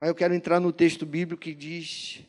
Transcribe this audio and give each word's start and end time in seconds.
Aí 0.00 0.08
eu 0.08 0.14
quero 0.14 0.32
entrar 0.32 0.60
no 0.60 0.72
texto 0.72 1.04
bíblico 1.04 1.42
que 1.42 1.52
diz 1.52 2.22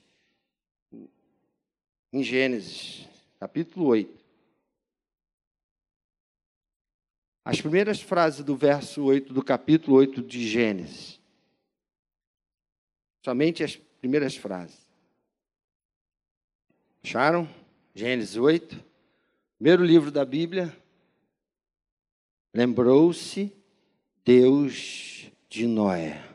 em 2.12 2.24
Gênesis, 2.24 3.08
capítulo 3.40 3.86
8. 3.88 4.20
As 7.46 7.62
primeiras 7.62 8.02
frases 8.02 8.44
do 8.44 8.56
verso 8.56 9.04
8 9.04 9.32
do 9.34 9.44
capítulo 9.44 9.98
8 9.98 10.22
de 10.24 10.48
Gênesis. 10.48 11.20
Somente 13.24 13.64
as 13.64 13.76
primeiras 13.76 14.36
frases. 14.36 14.88
Acharam? 17.04 17.48
Gênesis 17.94 18.36
8. 18.36 18.84
Primeiro 19.58 19.84
livro 19.84 20.10
da 20.10 20.26
Bíblia. 20.26 20.76
Lembrou-se 22.54 23.54
Deus 24.24 25.30
de 25.50 25.68
Noé. 25.68 26.29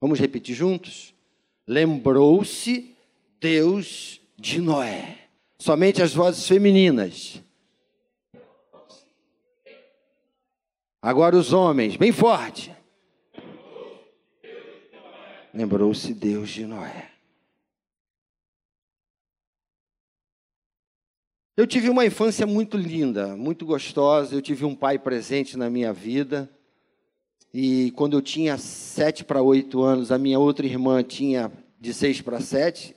Vamos 0.00 0.18
repetir 0.18 0.54
juntos? 0.54 1.14
Lembrou-se 1.66 2.96
Deus 3.40 4.20
de 4.36 4.60
Noé. 4.60 5.28
Somente 5.58 6.02
as 6.02 6.14
vozes 6.14 6.46
femininas. 6.46 7.42
Agora 11.00 11.36
os 11.36 11.52
homens, 11.52 11.96
bem 11.96 12.12
forte. 12.12 12.74
Lembrou-se 15.54 16.12
Deus 16.12 16.50
de 16.50 16.66
Noé. 16.66 17.10
Eu 21.56 21.66
tive 21.66 21.88
uma 21.88 22.04
infância 22.04 22.46
muito 22.46 22.76
linda, 22.76 23.34
muito 23.34 23.64
gostosa. 23.64 24.34
Eu 24.34 24.42
tive 24.42 24.66
um 24.66 24.74
pai 24.74 24.98
presente 24.98 25.56
na 25.56 25.70
minha 25.70 25.90
vida. 25.90 26.50
E 27.58 27.90
quando 27.92 28.18
eu 28.18 28.20
tinha 28.20 28.58
sete 28.58 29.24
para 29.24 29.40
oito 29.40 29.80
anos, 29.80 30.12
a 30.12 30.18
minha 30.18 30.38
outra 30.38 30.66
irmã 30.66 31.02
tinha 31.02 31.50
de 31.80 31.94
seis 31.94 32.20
para 32.20 32.38
sete. 32.38 32.94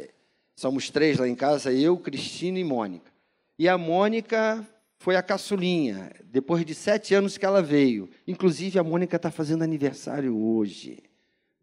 Somos 0.53 0.89
três 0.89 1.17
lá 1.17 1.25
em 1.25 1.33
casa, 1.33 1.71
eu, 1.71 1.95
Cristina 1.95 2.59
e 2.59 2.63
Mônica. 2.65 3.09
E 3.57 3.69
a 3.69 3.77
Mônica 3.77 4.67
foi 4.97 5.15
a 5.15 5.23
caçulinha, 5.23 6.11
depois 6.25 6.65
de 6.65 6.75
sete 6.75 7.15
anos 7.15 7.37
que 7.37 7.45
ela 7.45 7.61
veio. 7.61 8.09
Inclusive, 8.27 8.77
a 8.77 8.83
Mônica 8.83 9.15
está 9.15 9.31
fazendo 9.31 9.63
aniversário 9.63 10.37
hoje. 10.37 11.03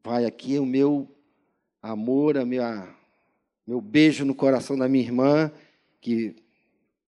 Vai 0.02 0.24
aqui 0.24 0.58
o 0.58 0.64
meu 0.64 1.06
amor, 1.82 2.38
a 2.38 2.46
minha, 2.46 2.88
meu 3.66 3.82
beijo 3.82 4.24
no 4.24 4.34
coração 4.34 4.74
da 4.74 4.88
minha 4.88 5.04
irmã, 5.04 5.52
que 6.00 6.34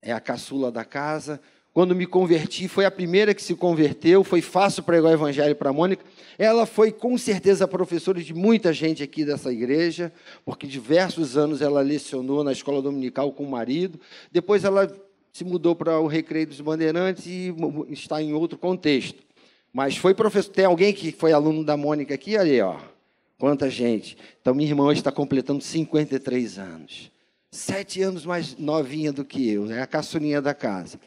é 0.03 0.13
a 0.13 0.21
caçula 0.21 0.71
da 0.71 0.85
casa. 0.85 1.41
Quando 1.79 1.95
me 1.95 2.07
converti, 2.07 2.67
foi 2.67 2.85
a 2.85 2.91
primeira 2.91 3.33
que 3.33 3.41
se 3.41 3.55
converteu, 3.55 4.25
foi 4.25 4.43
fácil 4.43 4.83
pregar 4.83 5.13
o 5.13 5.15
evangelho 5.15 5.55
para 5.55 5.71
a 5.71 5.73
Mônica. 5.73 6.05
Ela 6.37 6.67
foi 6.67 6.91
com 6.91 7.17
certeza 7.17 7.69
professora 7.69 8.21
de 8.21 8.35
muita 8.35 8.73
gente 8.73 9.01
aqui 9.01 9.25
dessa 9.25 9.53
igreja, 9.53 10.13
porque 10.45 10.67
diversos 10.67 11.37
anos 11.37 11.63
ela 11.63 11.81
lecionou 11.81 12.43
na 12.43 12.51
escola 12.51 12.83
dominical 12.83 13.31
com 13.31 13.45
o 13.45 13.49
marido. 13.49 14.01
Depois 14.33 14.65
ela 14.65 14.93
se 15.33 15.45
mudou 15.45 15.77
para 15.77 16.01
o 16.01 16.09
Recreio 16.09 16.49
dos 16.49 16.61
Bandeirantes 16.61 17.27
e 17.27 17.55
está 17.91 18.21
em 18.21 18.33
outro 18.33 18.59
contexto. 18.59 19.23
Mas 19.73 19.97
foi 19.97 20.15
professor. 20.15 20.51
Tem 20.51 20.65
alguém 20.65 20.93
que 20.93 21.13
foi 21.13 21.31
aluno 21.31 21.63
da 21.63 21.77
Mônica 21.77 22.13
aqui? 22.13 22.37
Ali, 22.37 22.61
ó. 22.61 22.77
Quanta 23.39 23.71
gente. 23.71 24.19
Então, 24.41 24.53
minha 24.53 24.69
irmã 24.69 24.83
hoje 24.83 24.99
está 24.99 25.13
completando 25.13 25.63
53 25.63 26.59
anos. 26.59 27.13
Sete 27.53 28.03
anos 28.03 28.27
mais 28.27 28.59
novinha 28.59 29.13
do 29.13 29.25
que 29.25 29.49
eu, 29.49 29.67
é 29.67 29.69
né? 29.69 29.83
a 29.83 29.87
caçulinha 29.87 30.43
da 30.43 30.53
casa. 30.53 30.99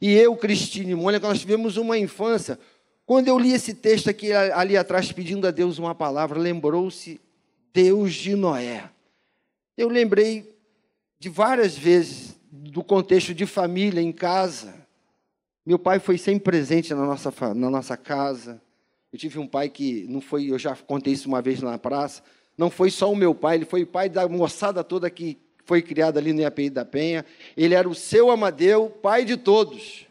E 0.00 0.12
eu, 0.14 0.36
Cristina 0.36 0.90
e 0.90 0.94
Mônica, 0.94 1.26
nós 1.26 1.40
tivemos 1.40 1.76
uma 1.76 1.98
infância. 1.98 2.58
Quando 3.04 3.28
eu 3.28 3.38
li 3.38 3.52
esse 3.52 3.74
texto 3.74 4.10
aqui, 4.10 4.32
ali 4.32 4.76
atrás, 4.76 5.12
pedindo 5.12 5.46
a 5.46 5.50
Deus 5.50 5.78
uma 5.78 5.94
palavra, 5.94 6.38
lembrou-se 6.38 7.20
Deus 7.72 8.14
de 8.14 8.34
Noé. 8.34 8.90
Eu 9.76 9.88
lembrei 9.88 10.54
de 11.18 11.28
várias 11.28 11.76
vezes 11.76 12.36
do 12.50 12.82
contexto 12.82 13.34
de 13.34 13.46
família 13.46 14.00
em 14.00 14.12
casa. 14.12 14.74
Meu 15.64 15.78
pai 15.78 15.98
foi 15.98 16.18
sempre 16.18 16.44
presente 16.44 16.94
na 16.94 17.04
nossa, 17.04 17.54
na 17.54 17.70
nossa 17.70 17.96
casa. 17.96 18.60
Eu 19.12 19.18
tive 19.18 19.38
um 19.38 19.46
pai 19.46 19.68
que 19.68 20.06
não 20.08 20.20
foi, 20.20 20.50
eu 20.50 20.58
já 20.58 20.74
contei 20.76 21.12
isso 21.12 21.28
uma 21.28 21.40
vez 21.40 21.62
na 21.62 21.78
praça, 21.78 22.22
não 22.56 22.70
foi 22.70 22.90
só 22.90 23.10
o 23.10 23.16
meu 23.16 23.34
pai, 23.34 23.56
ele 23.56 23.64
foi 23.64 23.82
o 23.82 23.86
pai 23.86 24.08
da 24.08 24.28
moçada 24.28 24.82
toda 24.82 25.08
que 25.08 25.38
foi 25.66 25.82
criado 25.82 26.16
ali 26.16 26.32
no 26.32 26.40
IAPI 26.40 26.70
da 26.70 26.84
Penha. 26.84 27.26
Ele 27.56 27.74
era 27.74 27.88
o 27.88 27.94
seu 27.94 28.30
Amadeu, 28.30 28.88
pai 28.88 29.24
de 29.24 29.36
todos. 29.36 30.06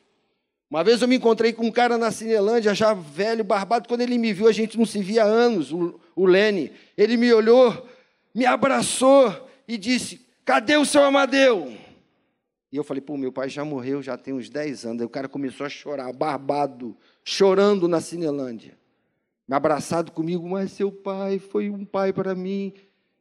Uma 0.70 0.84
vez 0.84 1.02
eu 1.02 1.08
me 1.08 1.16
encontrei 1.16 1.54
com 1.54 1.66
um 1.66 1.72
cara 1.72 1.98
na 1.98 2.12
Cinelândia, 2.12 2.76
já 2.76 2.94
velho, 2.94 3.44
barbado. 3.44 3.88
Quando 3.88 4.02
ele 4.02 4.18
me 4.18 4.34
viu, 4.34 4.48
a 4.48 4.52
gente 4.52 4.78
não 4.78 4.86
se 4.86 5.02
via 5.02 5.24
há 5.24 5.26
anos, 5.26 5.72
o, 5.72 6.00
o 6.16 6.26
Lene. 6.26 6.72
Ele 6.98 7.16
me 7.16 7.34
olhou, 7.34 7.88
me 8.34 8.46
abraçou 8.46 9.50
e 9.68 9.78
disse: 9.78 10.26
Cadê 10.44 10.76
o 10.76 10.86
seu 10.86 11.02
Amadeu? 11.02 11.74
E 12.72 12.76
eu 12.76 12.84
falei: 12.84 13.00
Pô, 13.00 13.16
meu 13.16 13.32
pai 13.32 13.48
já 13.48 13.64
morreu, 13.64 14.04
já 14.04 14.18
tem 14.18 14.34
uns 14.34 14.50
10 14.50 14.86
anos. 14.86 15.02
Aí 15.02 15.06
o 15.06 15.10
cara 15.10 15.30
começou 15.30 15.66
a 15.66 15.70
chorar, 15.70 16.12
barbado, 16.12 16.98
chorando 17.24 17.88
na 17.88 18.02
Cinelândia. 18.02 18.78
Me 19.48 19.56
abraçado 19.56 20.12
comigo, 20.12 20.50
mas 20.50 20.74
seu 20.74 20.92
pai 20.92 21.40
foi 21.40 21.70
um 21.70 21.86
pai 21.86 22.12
para 22.12 22.36
mim. 22.36 22.74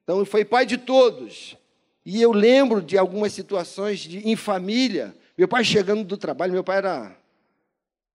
Então, 0.03 0.17
ele 0.17 0.27
foi 0.27 0.45
pai 0.45 0.67
de 0.67 0.77
todos. 0.77 1.57
E 2.05 2.21
eu 2.21 2.33
lembro 2.33 2.83
de 2.83 2.99
algumas 2.99 3.33
situações 3.33 4.01
de, 4.01 4.19
em 4.29 4.37
família. 4.37 5.15
Meu 5.39 5.49
pai 5.49 5.65
chegando 5.65 6.05
do 6.05 6.19
trabalho, 6.19 6.53
meu 6.53 6.63
pai 6.63 6.77
era, 6.77 7.17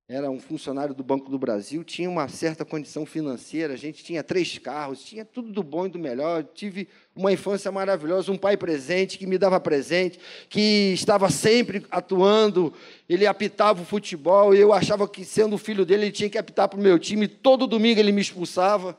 era 0.08 0.30
um 0.30 0.40
funcionário 0.40 0.94
do 0.94 1.04
Banco 1.04 1.28
do 1.28 1.40
Brasil, 1.40 1.84
tinha 1.84 2.08
uma 2.08 2.28
certa 2.28 2.64
condição 2.64 3.04
financeira, 3.04 3.74
a 3.74 3.78
gente 3.78 4.04
tinha 4.04 4.24
três 4.24 4.60
carros, 4.60 5.04
tinha 5.04 5.26
tudo 5.26 5.52
do 5.52 5.64
bom 5.64 5.88
e 5.88 5.90
do 5.90 5.98
melhor. 5.98 6.44
tive 6.44 6.88
uma 7.16 7.34
infância 7.34 7.72
maravilhosa, 7.72 8.32
um 8.32 8.38
pai 8.38 8.56
presente, 8.56 9.18
que 9.18 9.26
me 9.26 9.40
dava 9.40 9.60
presente, 9.60 10.20
que 10.48 10.94
estava 10.94 11.28
sempre 11.32 11.84
atuando. 11.90 12.72
Ele 13.10 13.26
apitava 13.26 13.82
o 13.82 13.86
futebol, 13.86 14.54
eu 14.54 14.72
achava 14.72 15.10
que, 15.10 15.26
sendo 15.26 15.58
filho 15.58 15.84
dele, 15.84 16.06
ele 16.06 16.12
tinha 16.12 16.30
que 16.30 16.38
apitar 16.38 16.70
para 16.70 16.80
o 16.80 16.84
meu 16.84 17.00
time. 17.00 17.28
Todo 17.28 17.66
domingo 17.66 18.00
ele 18.00 18.12
me 18.12 18.22
expulsava 18.22 18.96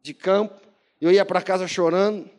de 0.00 0.14
campo. 0.14 0.54
Eu 1.00 1.10
ia 1.10 1.24
para 1.24 1.42
casa 1.42 1.66
chorando. 1.66 2.37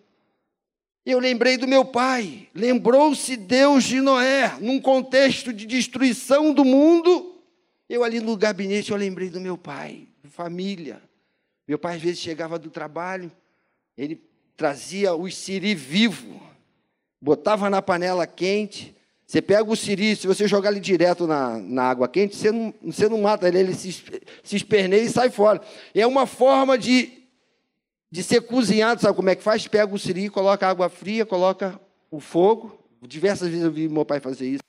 Eu 1.12 1.18
lembrei 1.20 1.58
do 1.58 1.68
meu 1.68 1.84
pai. 1.84 2.48
Lembrou-se 2.54 3.36
Deus 3.36 3.84
de 3.84 4.00
Noé, 4.00 4.56
num 4.60 4.80
contexto 4.80 5.52
de 5.52 5.66
destruição 5.66 6.54
do 6.54 6.64
mundo. 6.64 7.42
Eu 7.90 8.04
ali 8.04 8.20
no 8.20 8.38
gabinete, 8.38 8.92
eu 8.92 8.98
lembrei 8.98 9.30
do 9.30 9.40
meu 9.40 9.58
pai, 9.58 10.08
família. 10.30 11.02
Meu 11.68 11.80
pai 11.80 11.96
às 11.96 12.02
vezes 12.02 12.20
chegava 12.20 12.60
do 12.60 12.70
trabalho, 12.70 13.32
ele 13.98 14.22
trazia 14.56 15.16
o 15.16 15.30
siri 15.32 15.74
vivo, 15.74 16.40
botava 17.20 17.70
na 17.70 17.82
panela 17.82 18.28
quente. 18.28 18.96
Você 19.26 19.42
pega 19.42 19.64
o 19.64 19.76
siri, 19.76 20.16
se 20.16 20.28
você 20.28 20.48
jogar 20.48 20.72
ele 20.72 20.80
direto 20.80 21.26
na, 21.26 21.58
na 21.58 21.84
água 21.84 22.08
quente, 22.08 22.36
você 22.36 22.52
não, 22.52 22.74
você 22.84 23.10
não 23.10 23.22
mata 23.22 23.48
ele, 23.48 23.60
ele 23.60 23.74
se, 23.74 23.92
se 24.44 24.56
esperneia 24.56 25.02
e 25.02 25.10
sai 25.10 25.30
fora. 25.32 25.62
É 25.94 26.06
uma 26.06 26.28
forma 26.28 26.78
de 26.78 27.19
de 28.12 28.24
ser 28.24 28.42
cozinhado, 28.42 29.02
sabe 29.02 29.16
como 29.16 29.30
é 29.30 29.36
que 29.36 29.44
faz? 29.44 29.68
Pega 29.68 29.94
o 29.94 30.00
siri, 30.00 30.30
coloca 30.30 30.68
água 30.68 30.90
fria, 30.90 31.26
coloca 31.26 31.80
o 32.10 32.20
fogo. 32.20 32.78
Diversas 33.02 33.50
vezes 33.50 33.64
eu 33.64 33.72
vi 33.72 33.88
meu 33.88 34.06
pai 34.06 34.20
fazer 34.20 34.48
isso. 34.48 34.64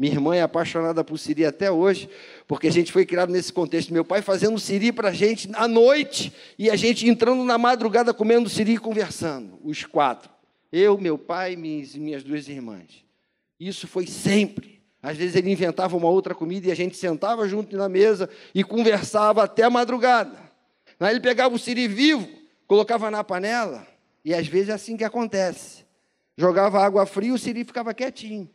Minha 0.00 0.14
irmã 0.14 0.34
é 0.34 0.40
apaixonada 0.40 1.04
por 1.04 1.18
siri 1.18 1.44
até 1.44 1.70
hoje, 1.70 2.08
porque 2.48 2.68
a 2.68 2.72
gente 2.72 2.90
foi 2.90 3.04
criado 3.04 3.30
nesse 3.30 3.52
contexto. 3.52 3.92
Meu 3.92 4.02
pai 4.02 4.22
fazendo 4.22 4.58
siri 4.58 4.90
para 4.92 5.10
a 5.10 5.12
gente 5.12 5.50
à 5.52 5.68
noite 5.68 6.32
e 6.58 6.70
a 6.70 6.76
gente 6.76 7.06
entrando 7.06 7.44
na 7.44 7.58
madrugada 7.58 8.14
comendo 8.14 8.48
siri 8.48 8.72
e 8.72 8.78
conversando, 8.78 9.58
os 9.62 9.84
quatro. 9.84 10.30
Eu, 10.72 10.96
meu 10.96 11.18
pai 11.18 11.52
e 11.52 11.56
minhas, 11.56 12.22
duas 12.22 12.48
irmãs. 12.48 13.04
Isso 13.58 13.86
foi 13.86 14.06
sempre. 14.06 14.80
Às 15.02 15.18
vezes 15.18 15.36
ele 15.36 15.50
inventava 15.50 15.94
uma 15.94 16.08
outra 16.08 16.34
comida 16.34 16.68
e 16.68 16.72
a 16.72 16.76
gente 16.76 16.96
sentava 16.96 17.46
junto 17.46 17.76
na 17.76 17.88
mesa 17.88 18.30
e 18.54 18.64
conversava 18.64 19.44
até 19.44 19.64
a 19.64 19.70
madrugada. 19.70 20.50
Aí 20.98 21.12
ele 21.12 21.20
pegava 21.20 21.54
o 21.54 21.58
siri 21.58 21.86
vivo, 21.86 22.26
colocava 22.70 23.10
na 23.10 23.24
panela, 23.24 23.84
e 24.24 24.32
às 24.32 24.46
vezes 24.46 24.68
é 24.68 24.72
assim 24.74 24.96
que 24.96 25.02
acontece. 25.02 25.84
Jogava 26.36 26.80
água 26.80 27.04
fria, 27.04 27.34
o 27.34 27.38
siri 27.38 27.64
ficava 27.64 27.92
quietinho. 27.92 28.48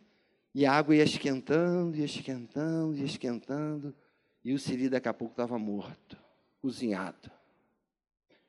E 0.54 0.66
a 0.66 0.72
água 0.72 0.96
ia 0.96 1.04
esquentando, 1.04 1.98
ia 1.98 2.06
esquentando, 2.06 2.98
ia 2.98 3.04
esquentando, 3.04 3.94
e 4.42 4.54
o 4.54 4.58
siri 4.58 4.88
daqui 4.88 5.10
a 5.10 5.14
pouco 5.14 5.34
estava 5.34 5.60
morto, 5.60 6.18
cozinhado. 6.62 7.30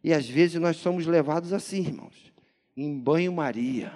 E 0.04 0.14
às 0.14 0.28
vezes 0.28 0.60
nós 0.60 0.76
somos 0.76 1.04
levados 1.04 1.52
assim, 1.52 1.80
irmãos, 1.80 2.32
em 2.76 2.96
banho-maria. 2.96 3.92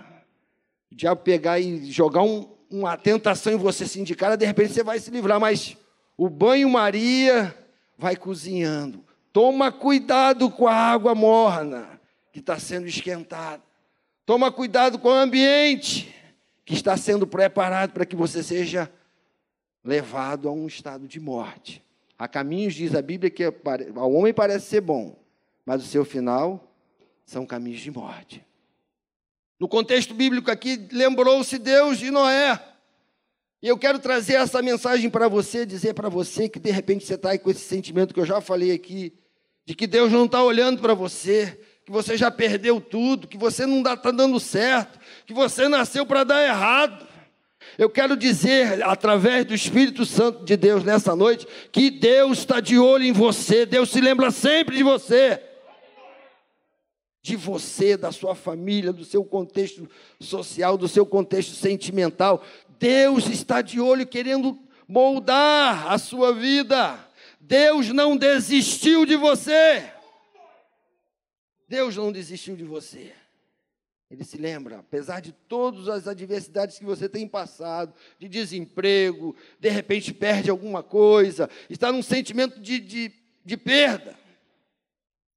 O 0.90 0.96
diabo 0.96 1.22
pegar 1.22 1.60
e 1.60 1.88
jogar 1.88 2.24
um, 2.24 2.52
uma 2.68 2.96
tentação 2.96 3.52
em 3.52 3.56
você 3.56 3.84
assim 3.84 4.02
de 4.02 4.16
cara, 4.16 4.34
de 4.34 4.44
repente 4.44 4.72
você 4.72 4.82
vai 4.82 4.98
se 4.98 5.08
livrar, 5.08 5.38
mas 5.38 5.76
o 6.18 6.28
banho-maria 6.28 7.56
vai 7.96 8.16
cozinhando. 8.16 9.08
Toma 9.32 9.70
cuidado 9.70 10.50
com 10.50 10.66
a 10.66 10.74
água 10.74 11.14
morna 11.14 12.00
que 12.32 12.40
está 12.40 12.58
sendo 12.58 12.86
esquentada. 12.86 13.62
Toma 14.26 14.50
cuidado 14.50 14.98
com 14.98 15.08
o 15.08 15.12
ambiente 15.12 16.14
que 16.64 16.74
está 16.74 16.96
sendo 16.96 17.26
preparado 17.26 17.92
para 17.92 18.06
que 18.06 18.16
você 18.16 18.42
seja 18.42 18.92
levado 19.84 20.48
a 20.48 20.52
um 20.52 20.66
estado 20.66 21.06
de 21.06 21.18
morte. 21.18 21.82
Há 22.18 22.28
caminhos, 22.28 22.74
diz 22.74 22.94
a 22.94 23.02
Bíblia, 23.02 23.30
que 23.30 23.44
ao 23.96 24.12
homem 24.12 24.32
parece 24.32 24.66
ser 24.66 24.80
bom, 24.80 25.18
mas 25.64 25.82
o 25.82 25.86
seu 25.86 26.04
final 26.04 26.72
são 27.24 27.46
caminhos 27.46 27.80
de 27.80 27.90
morte. 27.90 28.44
No 29.58 29.68
contexto 29.68 30.14
bíblico 30.14 30.50
aqui, 30.50 30.88
lembrou-se 30.92 31.58
Deus 31.58 31.98
de 31.98 32.10
Noé. 32.10 32.58
E 33.62 33.68
eu 33.68 33.76
quero 33.76 33.98
trazer 33.98 34.34
essa 34.34 34.62
mensagem 34.62 35.10
para 35.10 35.28
você, 35.28 35.66
dizer 35.66 35.92
para 35.92 36.08
você 36.08 36.48
que 36.48 36.58
de 36.58 36.70
repente 36.70 37.04
você 37.04 37.14
está 37.14 37.30
aí 37.30 37.38
com 37.38 37.50
esse 37.50 37.60
sentimento 37.60 38.14
que 38.14 38.20
eu 38.20 38.24
já 38.24 38.40
falei 38.40 38.72
aqui, 38.72 39.12
de 39.66 39.74
que 39.74 39.86
Deus 39.86 40.10
não 40.10 40.24
está 40.24 40.42
olhando 40.42 40.80
para 40.80 40.94
você, 40.94 41.60
que 41.84 41.92
você 41.92 42.16
já 42.16 42.30
perdeu 42.30 42.80
tudo, 42.80 43.28
que 43.28 43.36
você 43.36 43.66
não 43.66 43.78
está 43.78 44.10
dando 44.10 44.40
certo, 44.40 44.98
que 45.26 45.34
você 45.34 45.68
nasceu 45.68 46.06
para 46.06 46.24
dar 46.24 46.42
errado. 46.42 47.06
Eu 47.76 47.90
quero 47.90 48.16
dizer, 48.16 48.82
através 48.82 49.44
do 49.44 49.54
Espírito 49.54 50.06
Santo 50.06 50.42
de 50.42 50.56
Deus 50.56 50.82
nessa 50.82 51.14
noite, 51.14 51.46
que 51.70 51.90
Deus 51.90 52.38
está 52.38 52.60
de 52.60 52.78
olho 52.78 53.04
em 53.04 53.12
você, 53.12 53.66
Deus 53.66 53.90
se 53.90 54.00
lembra 54.00 54.30
sempre 54.30 54.76
de 54.76 54.82
você 54.82 55.42
de 57.22 57.36
você, 57.36 57.96
da 57.96 58.10
sua 58.10 58.34
família, 58.34 58.92
do 58.92 59.04
seu 59.04 59.22
contexto 59.24 59.88
social, 60.18 60.78
do 60.78 60.88
seu 60.88 61.04
contexto 61.04 61.54
sentimental. 61.54 62.42
Deus 62.80 63.26
está 63.26 63.60
de 63.60 63.78
olho 63.78 64.06
querendo 64.06 64.58
moldar 64.88 65.92
a 65.92 65.98
sua 65.98 66.32
vida. 66.32 66.98
Deus 67.38 67.90
não 67.90 68.16
desistiu 68.16 69.04
de 69.04 69.16
você. 69.16 69.92
Deus 71.68 71.94
não 71.94 72.10
desistiu 72.10 72.56
de 72.56 72.64
você. 72.64 73.12
Ele 74.10 74.24
se 74.24 74.38
lembra, 74.38 74.78
apesar 74.78 75.20
de 75.20 75.30
todas 75.30 75.88
as 75.88 76.08
adversidades 76.08 76.78
que 76.78 76.84
você 76.84 77.06
tem 77.06 77.28
passado, 77.28 77.94
de 78.18 78.26
desemprego, 78.26 79.36
de 79.60 79.68
repente 79.68 80.14
perde 80.14 80.48
alguma 80.48 80.82
coisa, 80.82 81.50
está 81.68 81.92
num 81.92 82.02
sentimento 82.02 82.58
de, 82.58 82.80
de, 82.80 83.12
de 83.44 83.56
perda 83.58 84.18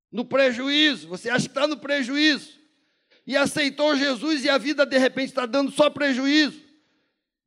no 0.09 0.23
prejuízo, 0.23 1.09
você 1.09 1.29
acha 1.29 1.49
que 1.49 1.51
está 1.51 1.67
no 1.67 1.77
prejuízo, 1.77 2.57
e 3.27 3.35
aceitou 3.35 3.97
Jesus 3.97 4.45
e 4.45 4.49
a 4.49 4.57
vida 4.57 4.85
de 4.85 4.97
repente 4.97 5.29
está 5.29 5.45
dando 5.45 5.71
só 5.71 5.89
prejuízo. 5.89 6.62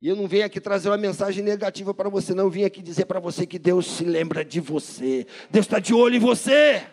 E 0.01 0.07
eu 0.07 0.15
não 0.15 0.27
venho 0.27 0.45
aqui 0.45 0.61
trazer 0.61 0.89
uma 0.89 0.97
mensagem 0.97 1.43
negativa 1.43 1.93
para 1.93 2.09
você, 2.09 2.33
não. 2.33 2.45
Eu 2.45 2.49
vim 2.49 2.63
aqui 2.63 2.81
dizer 2.81 3.05
para 3.05 3.19
você 3.19 3.45
que 3.47 3.57
Deus 3.57 3.87
se 3.87 4.03
lembra 4.03 4.45
de 4.45 4.59
você. 4.59 5.25
Deus 5.49 5.65
está 5.65 5.79
de 5.79 5.93
olho 5.93 6.15
em 6.15 6.19
você. 6.19 6.85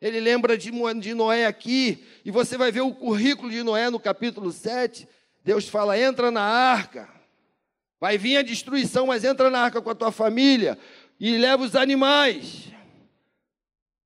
Ele 0.00 0.20
lembra 0.20 0.56
de, 0.56 0.70
de 1.00 1.14
Noé 1.14 1.44
aqui, 1.46 2.06
e 2.24 2.30
você 2.30 2.56
vai 2.56 2.70
ver 2.70 2.82
o 2.82 2.94
currículo 2.94 3.50
de 3.50 3.62
Noé 3.62 3.90
no 3.90 3.98
capítulo 3.98 4.52
7. 4.52 5.08
Deus 5.44 5.68
fala: 5.68 5.98
entra 5.98 6.30
na 6.30 6.42
arca. 6.42 7.08
Vai 8.00 8.16
vir 8.16 8.36
a 8.36 8.42
destruição, 8.42 9.08
mas 9.08 9.24
entra 9.24 9.50
na 9.50 9.60
arca 9.60 9.82
com 9.82 9.90
a 9.90 9.94
tua 9.94 10.12
família 10.12 10.78
e 11.18 11.36
leva 11.36 11.64
os 11.64 11.74
animais 11.74 12.68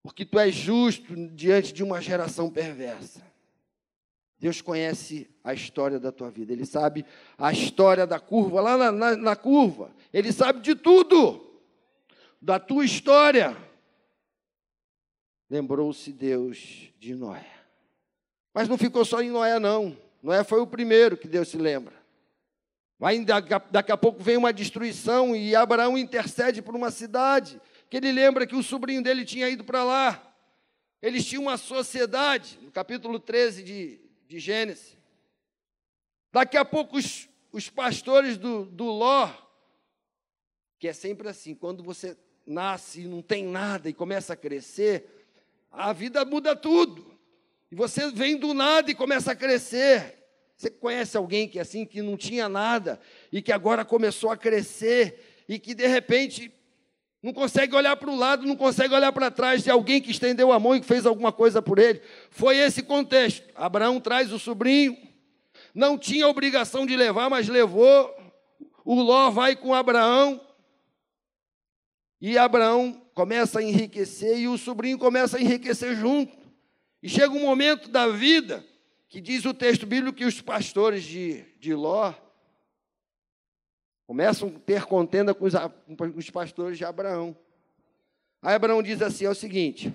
porque 0.03 0.25
tu 0.25 0.39
és 0.39 0.55
justo 0.55 1.15
diante 1.29 1.73
de 1.73 1.83
uma 1.83 2.01
geração 2.01 2.51
perversa. 2.51 3.23
Deus 4.43 4.61
conhece 4.61 5.31
a 5.45 5.55
história 5.55 6.01
da 6.01 6.11
tua 6.11 6.29
vida, 6.29 6.53
Ele 6.53 6.67
sabe 6.67 7.07
a 7.39 7.53
história 7.53 8.05
da 8.05 8.19
curva, 8.19 8.61
lá 8.61 8.77
na, 8.77 8.91
na, 8.91 9.17
na 9.17 9.37
curva, 9.37 9.93
Ele 10.13 10.33
sabe 10.33 10.61
de 10.61 10.75
tudo, 10.75 11.63
da 12.41 12.59
tua 12.59 12.85
história. 12.85 13.57
Lembrou-se 15.49 16.11
Deus 16.11 16.93
de 16.99 17.15
Noé. 17.15 17.47
Mas 18.53 18.69
não 18.69 18.77
ficou 18.77 19.05
só 19.05 19.23
em 19.23 19.31
Noé, 19.31 19.61
não. 19.61 19.97
Noé 20.21 20.43
foi 20.43 20.61
o 20.61 20.67
primeiro 20.67 21.17
que 21.17 21.29
Deus 21.29 21.47
se 21.47 21.57
lembra. 21.57 21.95
Vai, 22.99 23.25
daqui 23.71 23.93
a 23.93 23.97
pouco 23.97 24.21
vem 24.21 24.37
uma 24.37 24.53
destruição 24.53 25.37
e 25.37 25.55
Abraão 25.55 25.97
intercede 25.97 26.61
por 26.61 26.75
uma 26.75 26.91
cidade 26.91 27.61
que 27.89 27.97
ele 27.97 28.11
lembra 28.11 28.45
que 28.45 28.57
o 28.57 28.63
sobrinho 28.63 29.05
dele 29.05 29.25
tinha 29.25 29.49
ido 29.49 29.63
para 29.63 29.85
lá. 29.85 30.35
Eles 31.01 31.25
tinham 31.25 31.45
uma 31.45 31.57
sociedade, 31.57 32.59
no 32.61 32.73
capítulo 32.73 33.21
13 33.21 33.63
de, 33.63 34.03
de 34.33 34.39
Gênesis. 34.39 34.97
Daqui 36.33 36.57
a 36.57 36.65
pouco 36.65 36.97
os, 36.97 37.29
os 37.53 37.69
pastores 37.69 38.39
do, 38.39 38.65
do 38.65 38.87
Ló, 38.87 39.31
que 40.79 40.89
é 40.89 40.95
sempre 40.95 41.29
assim, 41.29 41.55
quando 41.55 41.83
você 41.85 42.17
nasce 42.47 43.03
e 43.03 43.07
não 43.07 43.21
tem 43.21 43.45
nada 43.45 43.91
e 43.91 43.93
começa 43.93 44.33
a 44.33 44.37
crescer, 44.37 45.27
a 45.71 45.93
vida 45.93 46.25
muda 46.25 46.57
tudo. 46.57 47.15
E 47.71 47.75
você 47.75 48.11
vem 48.11 48.39
do 48.39 48.55
nada 48.55 48.91
e 48.91 48.95
começa 48.95 49.33
a 49.33 49.37
crescer. 49.37 50.19
Você 50.57 50.71
conhece 50.71 51.15
alguém 51.15 51.47
que 51.47 51.59
é 51.59 51.63
assim, 51.63 51.85
que 51.85 52.01
não 52.01 52.17
tinha 52.17 52.49
nada 52.49 52.99
e 53.31 53.43
que 53.43 53.53
agora 53.53 53.85
começou 53.85 54.31
a 54.31 54.37
crescer 54.37 55.45
e 55.47 55.59
que 55.59 55.75
de 55.75 55.87
repente 55.87 56.51
não 57.23 57.33
consegue 57.33 57.77
olhar 57.77 57.97
para 57.97 58.11
o 58.11 58.17
lado, 58.17 58.45
não 58.45 58.57
consegue 58.57 58.93
olhar 58.93 59.13
para 59.13 59.31
trás 59.31 59.63
de 59.63 59.71
alguém 59.71 60.01
que 60.01 60.11
estendeu 60.11 60.51
a 60.51 60.59
mão 60.59 60.75
e 60.75 60.81
que 60.81 60.87
fez 60.87 61.07
alguma 61.07 61.31
coisa 61.31 61.63
por 61.63 61.79
ele. 61.79 62.03
Foi 62.31 62.57
esse 62.57 62.83
contexto. 62.83 63.49
Abraão 63.55 64.01
traz 64.01 64.33
o 64.33 64.41
sobrinho, 64.41 64.97
não 65.73 65.97
tinha 65.97 66.27
obrigação 66.27 66.85
de 66.85 66.97
levar, 66.97 67.31
mas 67.31 67.49
levou. 67.49 68.13
O 68.85 69.01
Ló 69.01 69.31
vai 69.31 69.55
com 69.55 69.73
Abraão. 69.73 70.41
E 72.21 72.37
Abraão 72.37 73.01
começa 73.15 73.61
a 73.61 73.63
enriquecer 73.63 74.39
e 74.39 74.49
o 74.49 74.59
sobrinho 74.59 74.99
começa 74.99 75.37
a 75.37 75.41
enriquecer 75.41 75.95
junto. 75.95 76.37
E 77.01 77.09
chega 77.09 77.33
um 77.33 77.43
momento 77.43 77.89
da 77.89 78.09
vida 78.09 78.65
que 79.09 79.21
diz 79.21 79.45
o 79.45 79.55
texto 79.55 79.87
bíblico 79.87 80.19
que 80.19 80.25
os 80.25 80.41
pastores 80.41 81.05
de, 81.05 81.45
de 81.61 81.75
Ló 81.75 82.15
Começam 84.13 84.53
a 84.55 84.59
ter 84.67 84.85
contenda 84.85 85.33
com 85.33 85.47
os, 85.47 86.29
pastores 86.29 86.77
de 86.77 86.85
Abraão. 86.85 87.35
Aí 88.43 88.55
Abraão 88.55 88.83
diz 88.83 89.01
assim: 89.01 89.25
é 89.25 89.31
o 89.31 89.35
seguinte, 89.35 89.91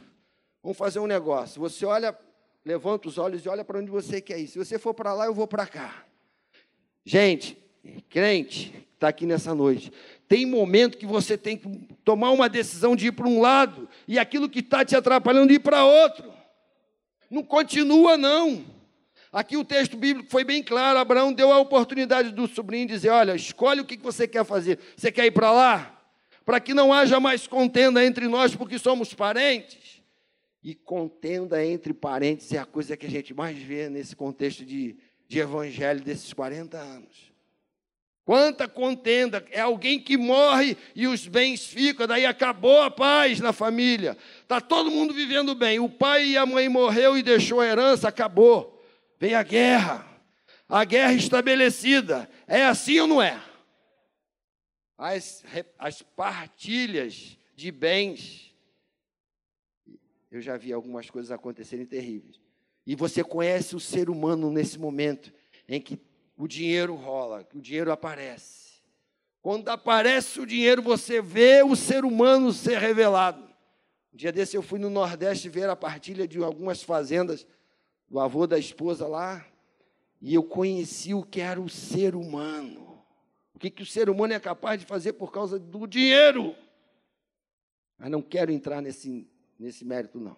vamos 0.64 0.76
fazer 0.76 0.98
um 0.98 1.06
negócio. 1.06 1.62
Você 1.62 1.86
olha, 1.86 2.18
levanta 2.66 3.08
os 3.08 3.20
olhos 3.20 3.46
e 3.46 3.48
olha 3.48 3.64
para 3.64 3.78
onde 3.78 3.92
você 3.92 4.20
quer 4.20 4.40
ir. 4.40 4.48
Se 4.48 4.58
você 4.58 4.80
for 4.80 4.96
para 4.96 5.14
lá, 5.14 5.28
eu 5.28 5.36
vou 5.36 5.46
para 5.46 5.68
cá. 5.68 6.04
Gente, 7.06 7.56
crente, 8.10 8.74
está 8.96 9.10
aqui 9.10 9.28
nessa 9.28 9.54
noite. 9.54 9.94
Tem 10.28 10.48
momento 10.48 10.98
que 10.98 11.06
você 11.06 11.38
tem 11.38 11.56
que 11.56 11.70
tomar 12.04 12.32
uma 12.32 12.50
decisão 12.50 12.96
de 12.96 13.10
ir 13.10 13.12
para 13.12 13.28
um 13.28 13.40
lado 13.40 13.88
e 14.08 14.18
aquilo 14.18 14.50
que 14.50 14.62
está 14.62 14.84
te 14.84 14.96
atrapalhando 14.96 15.54
ir 15.54 15.60
para 15.60 15.86
outro. 15.86 16.34
Não 17.30 17.44
continua, 17.44 18.18
não. 18.18 18.66
Aqui 19.32 19.58
o 19.58 19.64
texto 19.66 19.98
bíblico 19.98 20.30
foi 20.30 20.44
bem 20.44 20.64
claro: 20.64 21.00
Abraão 21.00 21.34
deu 21.34 21.52
a 21.52 21.60
oportunidade 21.60 22.32
do 22.32 22.48
sobrinho 22.48 22.88
dizer: 22.88 23.10
Olha, 23.10 23.36
escolhe 23.36 23.82
o 23.82 23.86
que 23.86 23.98
você 23.98 24.28
quer 24.28 24.46
fazer. 24.46 24.80
Você 24.96 25.12
quer 25.12 25.26
ir 25.26 25.32
para 25.32 25.52
lá? 25.52 25.94
Para 26.46 26.60
que 26.60 26.74
não 26.74 26.94
haja 26.94 27.20
mais 27.20 27.46
contenda 27.46 28.04
entre 28.06 28.28
nós, 28.28 28.56
porque 28.56 28.80
somos 28.80 29.14
parentes. 29.14 30.02
E 30.64 30.74
contenda 30.74 31.64
entre 31.66 31.94
parentes 31.94 32.52
é 32.52 32.58
a 32.58 32.66
coisa 32.66 32.98
que 32.98 33.06
a 33.06 33.10
gente 33.10 33.34
mais 33.34 33.58
vê 33.58 33.90
nesse 33.90 34.16
contexto 34.16 34.66
de, 34.66 34.98
de 35.28 35.40
evangelho 35.40 36.02
desses 36.02 36.34
40 36.34 36.78
anos. 36.78 37.32
Quanta 38.26 38.68
contenda! 38.68 39.46
É 39.52 39.62
alguém 39.62 39.98
que 39.98 40.18
morre 40.18 40.76
e 40.94 41.08
os 41.08 41.26
bens 41.26 41.66
ficam, 41.66 42.06
daí 42.06 42.26
acabou 42.26 42.82
a 42.82 42.92
paz 42.92 43.40
na 43.40 43.54
família. 43.54 44.18
Está 44.42 44.60
todo 44.60 44.92
mundo 44.92 45.14
vivendo 45.14 45.56
bem. 45.56 45.80
O 45.80 45.88
pai 45.88 46.32
e 46.32 46.38
a 46.38 46.46
mãe 46.46 46.68
morreu 46.68 47.18
e 47.18 47.24
deixou 47.24 47.62
a 47.62 47.66
herança, 47.66 48.10
acabou. 48.10 48.77
Vem 49.20 49.34
a 49.34 49.44
guerra, 49.44 50.06
a 50.70 50.84
guerra 50.86 51.14
estabelecida. 51.14 52.30
É 52.48 52.66
assim 52.66 53.00
ou 53.00 53.08
não 53.08 53.22
é? 53.22 53.42
As, 54.98 55.44
as 55.78 56.02
partilhas 56.02 57.38
de 57.56 57.72
bens. 57.72 58.56
Eu 60.30 60.42
já 60.42 60.58
vi 60.58 60.72
algumas 60.72 61.10
coisas 61.10 61.32
acontecerem 61.32 61.86
terríveis. 61.86 62.40
E 62.86 62.96
você 62.96 63.24
conhece 63.24 63.76
o 63.76 63.80
ser 63.80 64.10
humano 64.10 64.52
nesse 64.52 64.78
momento 64.78 65.34
em 65.68 65.82
que 65.82 66.00
o 66.38 66.48
dinheiro 66.48 66.96
rola, 66.96 67.44
que 67.44 67.58
o 67.58 67.62
dinheiro 67.62 67.92
aparece. 67.92 68.68
Quando 69.42 69.70
aparece 69.70 70.40
o 70.40 70.46
dinheiro, 70.46 70.82
você 70.82 71.22
vê 71.22 71.64
o 71.64 71.76
ser 71.76 72.06
humano 72.06 72.54
ser 72.54 72.78
revelado. 72.78 73.44
Um 74.14 74.18
dia 74.18 74.32
desse 74.32 74.56
eu 74.56 74.62
fui 74.62 74.80
no 74.80 74.90
Nordeste 74.90 75.50
ver 75.50 75.70
a 75.70 75.76
partilha 75.76 76.28
de 76.28 76.38
algumas 76.44 76.84
fazendas 76.84 77.48
do 78.10 78.20
avô 78.20 78.48
da 78.48 78.58
esposa 78.58 79.08
lá, 79.08 79.46
e 80.22 80.34
eu 80.34 80.44
conheci 80.44 81.14
o 81.14 81.24
que 81.24 81.42
era 81.42 81.60
o 81.60 81.70
ser 81.70 82.16
humano. 82.16 83.04
O 83.54 83.60
que, 83.60 83.70
que 83.70 83.84
o 83.84 83.86
ser 83.86 84.10
humano 84.10 84.34
é 84.34 84.40
capaz 84.40 84.80
de 84.80 84.86
fazer 84.86 85.14
por 85.14 85.32
causa 85.32 85.60
do 85.60 85.88
dinheiro. 85.88 86.56
Mas 87.98 88.10
não 88.12 88.22
quero 88.22 88.52
entrar 88.52 88.82
nesse, 88.82 89.28
nesse 89.60 89.84
mérito, 89.84 90.20
não. 90.20 90.38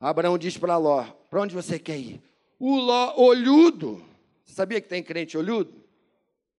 Abraão 0.00 0.38
diz 0.38 0.56
para 0.56 0.76
Ló: 0.76 1.04
Para 1.30 1.42
onde 1.42 1.54
você 1.54 1.78
quer 1.78 1.98
ir? 1.98 2.22
O 2.58 2.76
Ló, 2.76 3.14
olhudo. 3.16 4.04
Você 4.44 4.54
sabia 4.54 4.80
que 4.80 4.88
tem 4.88 5.02
crente 5.02 5.36
olhudo? 5.36 5.84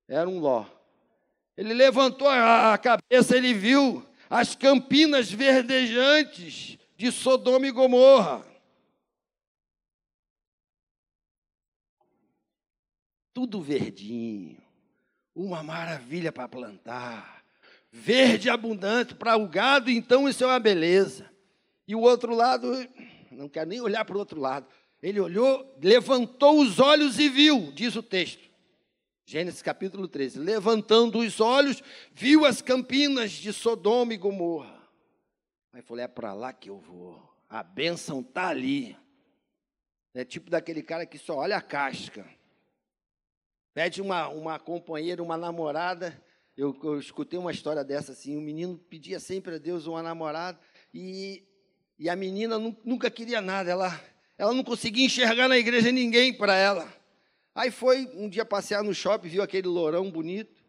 Era 0.07 0.29
um 0.29 0.39
Ló. 0.39 0.65
Ele 1.57 1.73
levantou 1.73 2.27
a 2.27 2.77
cabeça, 2.77 3.35
ele 3.35 3.53
viu 3.53 4.05
as 4.29 4.55
campinas 4.55 5.31
verdejantes 5.31 6.77
de 6.97 7.11
Sodoma 7.11 7.67
e 7.67 7.71
Gomorra. 7.71 8.45
Tudo 13.35 13.61
verdinho, 13.61 14.57
uma 15.35 15.61
maravilha 15.61 16.31
para 16.31 16.47
plantar, 16.47 17.43
verde 17.91 18.49
abundante 18.49 19.13
para 19.13 19.35
o 19.35 19.45
gado, 19.45 19.91
então 19.91 20.29
isso 20.29 20.41
é 20.45 20.47
uma 20.47 20.57
beleza. 20.57 21.29
E 21.85 21.93
o 21.93 21.99
outro 21.99 22.33
lado, 22.33 22.71
não 23.29 23.49
quero 23.49 23.69
nem 23.69 23.81
olhar 23.81 24.05
para 24.05 24.15
o 24.15 24.19
outro 24.19 24.39
lado. 24.39 24.65
Ele 25.03 25.19
olhou, 25.19 25.77
levantou 25.83 26.61
os 26.61 26.79
olhos 26.79 27.19
e 27.19 27.27
viu, 27.27 27.73
diz 27.73 27.97
o 27.97 28.01
texto. 28.01 28.49
Gênesis 29.25 29.61
capítulo 29.61 30.07
13. 30.07 30.39
Levantando 30.39 31.19
os 31.19 31.41
olhos, 31.41 31.83
viu 32.13 32.45
as 32.45 32.61
campinas 32.61 33.31
de 33.31 33.51
Sodoma 33.51 34.13
e 34.13 34.17
Gomorra. 34.17 34.81
Aí 35.73 35.81
falou: 35.81 36.01
é 36.01 36.07
para 36.07 36.33
lá 36.33 36.53
que 36.53 36.69
eu 36.69 36.77
vou. 36.79 37.21
A 37.49 37.61
bênção 37.61 38.21
está 38.21 38.47
ali. 38.47 38.97
É 40.13 40.23
tipo 40.23 40.49
daquele 40.49 40.81
cara 40.81 41.05
que 41.05 41.17
só 41.17 41.35
olha 41.35 41.57
a 41.57 41.61
casca. 41.61 42.25
Pede 43.75 44.01
uma, 44.01 44.29
uma 44.29 44.57
companheira, 44.57 45.21
uma 45.21 45.35
namorada. 45.35 46.17
Eu, 46.55 46.73
eu 46.81 46.97
escutei 46.97 47.37
uma 47.37 47.51
história 47.51 47.83
dessa 47.83 48.13
assim: 48.13 48.37
um 48.37 48.41
menino 48.41 48.77
pedia 48.77 49.19
sempre 49.19 49.55
a 49.55 49.57
Deus 49.57 49.85
uma 49.85 50.01
namorada 50.01 50.57
e, 50.93 51.43
e 51.99 52.09
a 52.09 52.15
menina 52.15 52.57
nunca 52.57 53.11
queria 53.11 53.41
nada. 53.41 53.69
Ela, 53.69 54.01
ela 54.37 54.53
não 54.53 54.63
conseguia 54.63 55.05
enxergar 55.05 55.49
na 55.49 55.57
igreja 55.57 55.91
ninguém 55.91 56.33
para 56.33 56.55
ela. 56.55 56.87
Aí 57.53 57.69
foi 57.69 58.09
um 58.13 58.29
dia 58.29 58.45
passear 58.45 58.81
no 58.81 58.93
shopping, 58.93 59.27
viu 59.27 59.43
aquele 59.43 59.67
lourão 59.67 60.09
bonito. 60.09 60.63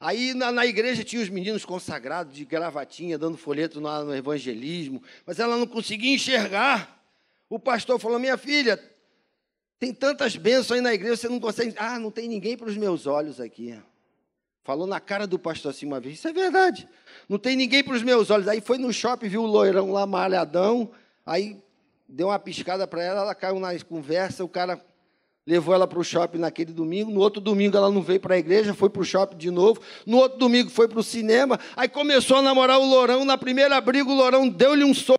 Aí 0.00 0.34
na, 0.34 0.50
na, 0.50 0.66
igreja 0.66 1.04
tinha 1.04 1.22
os 1.22 1.28
meninos 1.28 1.64
consagrados 1.64 2.34
de 2.34 2.44
gravatinha, 2.44 3.16
dando 3.16 3.38
folheto 3.38 3.80
no, 3.80 4.04
no 4.04 4.16
evangelismo, 4.16 5.00
mas 5.24 5.38
ela 5.38 5.56
não 5.56 5.66
conseguia 5.66 6.12
enxergar. 6.12 7.08
O 7.48 7.60
pastor 7.60 8.00
falou: 8.00 8.18
Minha 8.18 8.36
filha, 8.36 8.82
tem 9.78 9.94
tantas 9.94 10.36
bênçãos 10.36 10.72
aí 10.72 10.80
na 10.80 10.92
igreja, 10.92 11.16
você 11.16 11.28
não 11.28 11.38
consegue. 11.38 11.74
Ah, 11.78 11.98
não 11.98 12.10
tem 12.10 12.28
ninguém 12.28 12.56
para 12.56 12.68
os 12.68 12.76
meus 12.76 13.06
olhos 13.06 13.40
aqui. 13.40 13.78
Falou 14.64 14.86
na 14.86 15.00
cara 15.00 15.26
do 15.26 15.38
pastor 15.38 15.70
assim 15.70 15.86
uma 15.86 16.00
vez: 16.00 16.18
Isso 16.18 16.28
é 16.28 16.32
verdade. 16.32 16.88
Não 17.28 17.38
tem 17.38 17.56
ninguém 17.56 17.84
para 17.84 17.94
os 17.94 18.02
meus 18.02 18.28
olhos. 18.28 18.48
Aí 18.48 18.60
foi 18.60 18.76
no 18.76 18.92
shopping, 18.92 19.28
viu 19.28 19.42
o 19.42 19.46
loirão 19.46 19.92
lá 19.92 20.04
malhadão. 20.04 20.90
Aí 21.24 21.56
deu 22.08 22.28
uma 22.28 22.38
piscada 22.38 22.86
para 22.86 23.02
ela, 23.02 23.20
ela 23.20 23.34
caiu 23.34 23.60
na 23.60 23.78
conversa. 23.84 24.44
O 24.44 24.48
cara 24.48 24.84
levou 25.46 25.72
ela 25.72 25.86
para 25.86 25.98
o 25.98 26.04
shopping 26.04 26.38
naquele 26.38 26.72
domingo. 26.72 27.10
No 27.10 27.20
outro 27.20 27.40
domingo 27.40 27.76
ela 27.76 27.90
não 27.90 28.02
veio 28.02 28.20
para 28.20 28.34
a 28.34 28.38
igreja, 28.38 28.74
foi 28.74 28.90
para 28.90 29.00
o 29.00 29.04
shopping 29.04 29.36
de 29.36 29.50
novo. 29.50 29.80
No 30.04 30.18
outro 30.18 30.38
domingo 30.38 30.70
foi 30.70 30.88
para 30.88 30.98
o 30.98 31.04
cinema. 31.04 31.58
Aí 31.76 31.88
começou 31.88 32.38
a 32.38 32.42
namorar 32.42 32.80
o 32.80 32.84
Lourão. 32.84 33.24
Na 33.24 33.38
primeira 33.38 33.80
briga, 33.80 34.10
o 34.10 34.14
Lourão 34.14 34.48
deu-lhe 34.48 34.82
um 34.82 34.92
soco. 34.92 35.17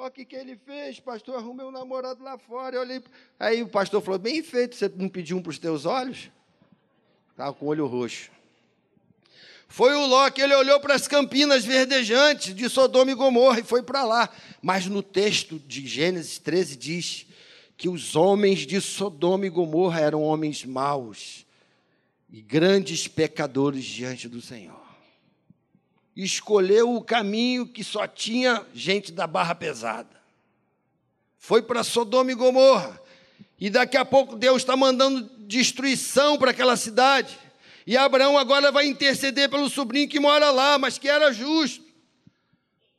O 0.00 0.08
que, 0.12 0.24
que 0.24 0.36
ele 0.36 0.54
fez, 0.54 1.00
pastor, 1.00 1.34
arrumei 1.34 1.66
um 1.66 1.72
namorado 1.72 2.22
lá 2.22 2.38
fora. 2.38 2.76
Eu 2.76 2.82
olhei, 2.82 3.02
aí 3.36 3.64
o 3.64 3.68
pastor 3.68 4.00
falou, 4.00 4.16
bem 4.16 4.44
feito, 4.44 4.76
você 4.76 4.88
não 4.94 5.08
pediu 5.08 5.36
um 5.36 5.42
para 5.42 5.50
os 5.50 5.58
teus 5.58 5.84
olhos? 5.84 6.30
Estava 7.32 7.52
com 7.52 7.66
o 7.66 7.68
olho 7.70 7.84
roxo. 7.84 8.30
Foi 9.66 9.92
o 9.96 10.06
Ló 10.06 10.30
que 10.30 10.40
ele 10.40 10.54
olhou 10.54 10.78
para 10.78 10.94
as 10.94 11.08
campinas 11.08 11.64
verdejantes 11.64 12.54
de 12.54 12.68
Sodoma 12.68 13.10
e 13.10 13.14
Gomorra 13.14 13.58
e 13.58 13.64
foi 13.64 13.82
para 13.82 14.04
lá. 14.04 14.30
Mas 14.62 14.86
no 14.86 15.02
texto 15.02 15.58
de 15.58 15.84
Gênesis 15.84 16.38
13 16.38 16.76
diz 16.76 17.26
que 17.76 17.88
os 17.88 18.14
homens 18.14 18.60
de 18.60 18.80
Sodoma 18.80 19.46
e 19.46 19.50
Gomorra 19.50 19.98
eram 19.98 20.22
homens 20.22 20.64
maus 20.64 21.44
e 22.30 22.40
grandes 22.40 23.08
pecadores 23.08 23.84
diante 23.84 24.28
do 24.28 24.40
Senhor 24.40 24.77
escolheu 26.24 26.94
o 26.94 27.02
caminho 27.02 27.66
que 27.66 27.84
só 27.84 28.06
tinha 28.06 28.66
gente 28.74 29.12
da 29.12 29.26
barra 29.26 29.54
pesada. 29.54 30.20
Foi 31.38 31.62
para 31.62 31.84
Sodoma 31.84 32.32
e 32.32 32.34
Gomorra. 32.34 33.00
E 33.60 33.70
daqui 33.70 33.96
a 33.96 34.04
pouco 34.04 34.36
Deus 34.36 34.62
está 34.62 34.76
mandando 34.76 35.30
destruição 35.46 36.36
para 36.36 36.50
aquela 36.50 36.76
cidade. 36.76 37.38
E 37.86 37.96
Abraão 37.96 38.36
agora 38.36 38.72
vai 38.72 38.86
interceder 38.86 39.48
pelo 39.48 39.70
sobrinho 39.70 40.08
que 40.08 40.18
mora 40.18 40.50
lá, 40.50 40.76
mas 40.76 40.98
que 40.98 41.08
era 41.08 41.32
justo. 41.32 41.84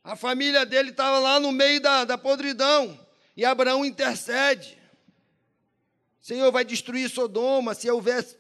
A 0.03 0.15
família 0.15 0.65
dele 0.65 0.91
estava 0.91 1.19
lá 1.19 1.39
no 1.39 1.51
meio 1.51 1.81
da, 1.81 2.05
da 2.05 2.17
podridão. 2.17 2.97
E 3.35 3.43
Abraão 3.43 3.85
intercede. 3.85 4.77
Senhor, 6.21 6.51
vai 6.51 6.63
destruir 6.63 7.09
Sodoma 7.09 7.73
se 7.73 7.89
houvesse. 7.89 8.38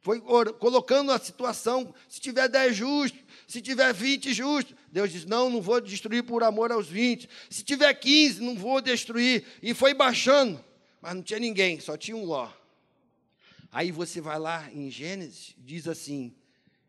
Foi 0.00 0.20
colocando 0.20 1.10
a 1.10 1.18
situação, 1.18 1.92
se 2.08 2.20
tiver 2.20 2.48
dez 2.48 2.76
justos, 2.76 3.20
se 3.46 3.62
tiver 3.62 3.92
20 3.94 4.34
justos, 4.34 4.74
Deus 4.90 5.12
diz: 5.12 5.24
Não, 5.24 5.48
não 5.48 5.62
vou 5.62 5.80
destruir 5.80 6.24
por 6.24 6.42
amor 6.42 6.72
aos 6.72 6.88
20. 6.88 7.28
Se 7.48 7.62
tiver 7.62 7.94
15, 7.94 8.42
não 8.42 8.56
vou 8.56 8.80
destruir. 8.80 9.44
E 9.62 9.72
foi 9.72 9.94
baixando, 9.94 10.62
mas 11.00 11.14
não 11.14 11.22
tinha 11.22 11.38
ninguém, 11.38 11.78
só 11.78 11.96
tinha 11.96 12.16
um 12.16 12.24
Ló. 12.24 12.50
Aí 13.70 13.92
você 13.92 14.20
vai 14.20 14.38
lá 14.38 14.68
em 14.72 14.90
Gênesis, 14.90 15.54
diz 15.58 15.86
assim: 15.86 16.34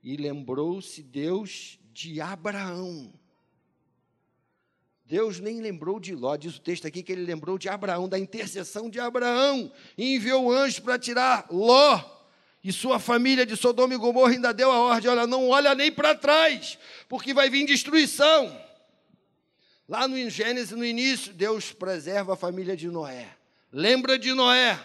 E 0.02 0.18
lembrou-se 0.18 1.04
Deus 1.04 1.78
de 1.94 2.20
Abraão. 2.20 3.14
Deus 5.06 5.40
nem 5.40 5.62
lembrou 5.62 6.00
de 6.00 6.16
Ló, 6.16 6.36
diz 6.36 6.58
o 6.58 6.62
texto 6.62 6.88
aqui 6.88 7.04
que 7.04 7.12
ele 7.12 7.24
lembrou 7.24 7.58
de 7.58 7.70
Abraão, 7.70 8.10
da 8.10 8.20
intercessão 8.20 8.90
de 8.90 9.00
Abraão, 9.00 9.72
e 9.98 10.16
enviou 10.16 10.52
anjos 10.52 10.80
para 10.80 11.00
tirar 11.00 11.48
Ló 11.52 12.17
e 12.68 12.74
sua 12.74 13.00
família 13.00 13.46
de 13.46 13.56
Sodoma 13.56 13.94
e 13.94 13.98
Gomorra 13.98 14.34
ainda 14.34 14.54
deu 14.54 14.70
a 14.70 14.78
ordem: 14.78 15.10
olha, 15.10 15.26
não 15.26 15.48
olha 15.48 15.74
nem 15.74 15.90
para 15.90 16.14
trás, 16.14 16.78
porque 17.08 17.34
vai 17.34 17.50
vir 17.50 17.66
destruição. 17.66 18.62
Lá 19.88 20.06
no 20.06 20.30
Gênesis, 20.30 20.72
no 20.72 20.84
início, 20.84 21.32
Deus 21.32 21.72
preserva 21.72 22.34
a 22.34 22.36
família 22.36 22.76
de 22.76 22.90
Noé. 22.90 23.38
Lembra 23.72 24.20
de 24.20 24.34
Noé. 24.34 24.78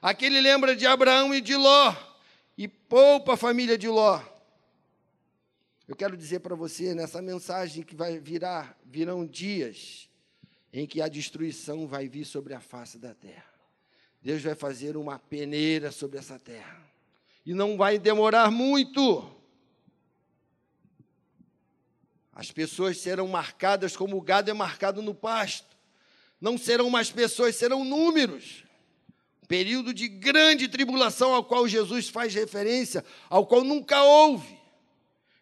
Aquele 0.00 0.40
lembra 0.40 0.76
de 0.76 0.86
Abraão 0.86 1.34
e 1.34 1.40
de 1.40 1.56
Ló. 1.56 1.92
E 2.56 2.68
poupa 2.68 3.34
a 3.34 3.36
família 3.36 3.76
de 3.76 3.88
Ló. 3.88 4.22
Eu 5.88 5.96
quero 5.96 6.16
dizer 6.16 6.38
para 6.38 6.54
você, 6.54 6.94
nessa 6.94 7.20
mensagem 7.20 7.82
que 7.82 7.96
vai 7.96 8.16
virar, 8.20 8.78
virão 8.84 9.26
dias 9.26 10.08
em 10.72 10.86
que 10.86 11.02
a 11.02 11.08
destruição 11.08 11.88
vai 11.88 12.08
vir 12.08 12.24
sobre 12.24 12.54
a 12.54 12.60
face 12.60 12.96
da 12.96 13.12
terra. 13.12 13.52
Deus 14.22 14.40
vai 14.40 14.54
fazer 14.54 14.96
uma 14.96 15.18
peneira 15.18 15.90
sobre 15.90 16.16
essa 16.16 16.38
terra 16.38 16.93
e 17.44 17.52
não 17.52 17.76
vai 17.76 17.98
demorar 17.98 18.50
muito. 18.50 19.30
As 22.32 22.50
pessoas 22.50 22.98
serão 22.98 23.28
marcadas 23.28 23.96
como 23.96 24.16
o 24.16 24.20
gado 24.20 24.50
é 24.50 24.54
marcado 24.54 25.00
no 25.00 25.14
pasto. 25.14 25.74
Não 26.40 26.58
serão 26.58 26.90
mais 26.90 27.10
pessoas, 27.10 27.56
serão 27.56 27.84
números. 27.84 28.64
Período 29.46 29.94
de 29.94 30.08
grande 30.08 30.68
tribulação 30.68 31.32
ao 31.32 31.44
qual 31.44 31.68
Jesus 31.68 32.08
faz 32.08 32.34
referência, 32.34 33.04
ao 33.28 33.46
qual 33.46 33.62
nunca 33.62 34.02
houve. 34.02 34.58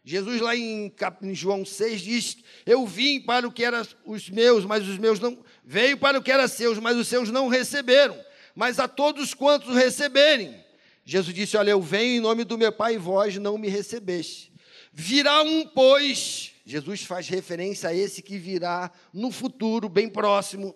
Jesus, 0.05 0.41
lá 0.41 0.57
em, 0.57 0.93
João 1.33 1.65
6, 1.65 2.01
diz: 2.01 2.37
Eu 2.67 2.85
vim 2.85 3.21
para 3.21 3.47
o 3.47 3.53
que 3.53 3.65
eram 3.65 3.87
os 4.05 4.29
meus, 4.29 4.65
mas 4.65 4.87
os 4.87 4.99
meus 4.99 5.21
não. 5.21 5.39
Veio 5.65 5.97
para 5.97 6.19
o 6.19 6.23
que 6.23 6.33
era 6.33 6.49
seus, 6.49 6.79
mas 6.79 6.97
os 6.97 7.07
seus 7.07 7.31
não 7.31 7.47
receberam. 7.47 8.19
Mas 8.55 8.81
a 8.81 8.89
todos 8.89 9.33
quantos 9.33 9.75
receberem, 9.75 10.63
Jesus 11.05 11.35
disse: 11.35 11.57
Olha, 11.57 11.71
eu 11.71 11.81
venho 11.81 12.17
em 12.17 12.21
nome 12.21 12.45
do 12.45 12.57
meu 12.57 12.73
Pai 12.73 12.95
e 12.95 12.99
vós 12.99 13.37
não 13.37 13.59
me 13.59 13.69
recebeste. 13.69 14.53
Virá 14.93 15.43
um, 15.43 15.67
pois, 15.67 16.53
Jesus 16.65 17.03
faz 17.03 17.29
referência 17.29 17.89
a 17.89 17.95
esse 17.95 18.23
que 18.23 18.37
virá 18.39 18.91
no 19.13 19.31
futuro, 19.31 19.89
bem 19.89 20.09
próximo, 20.09 20.75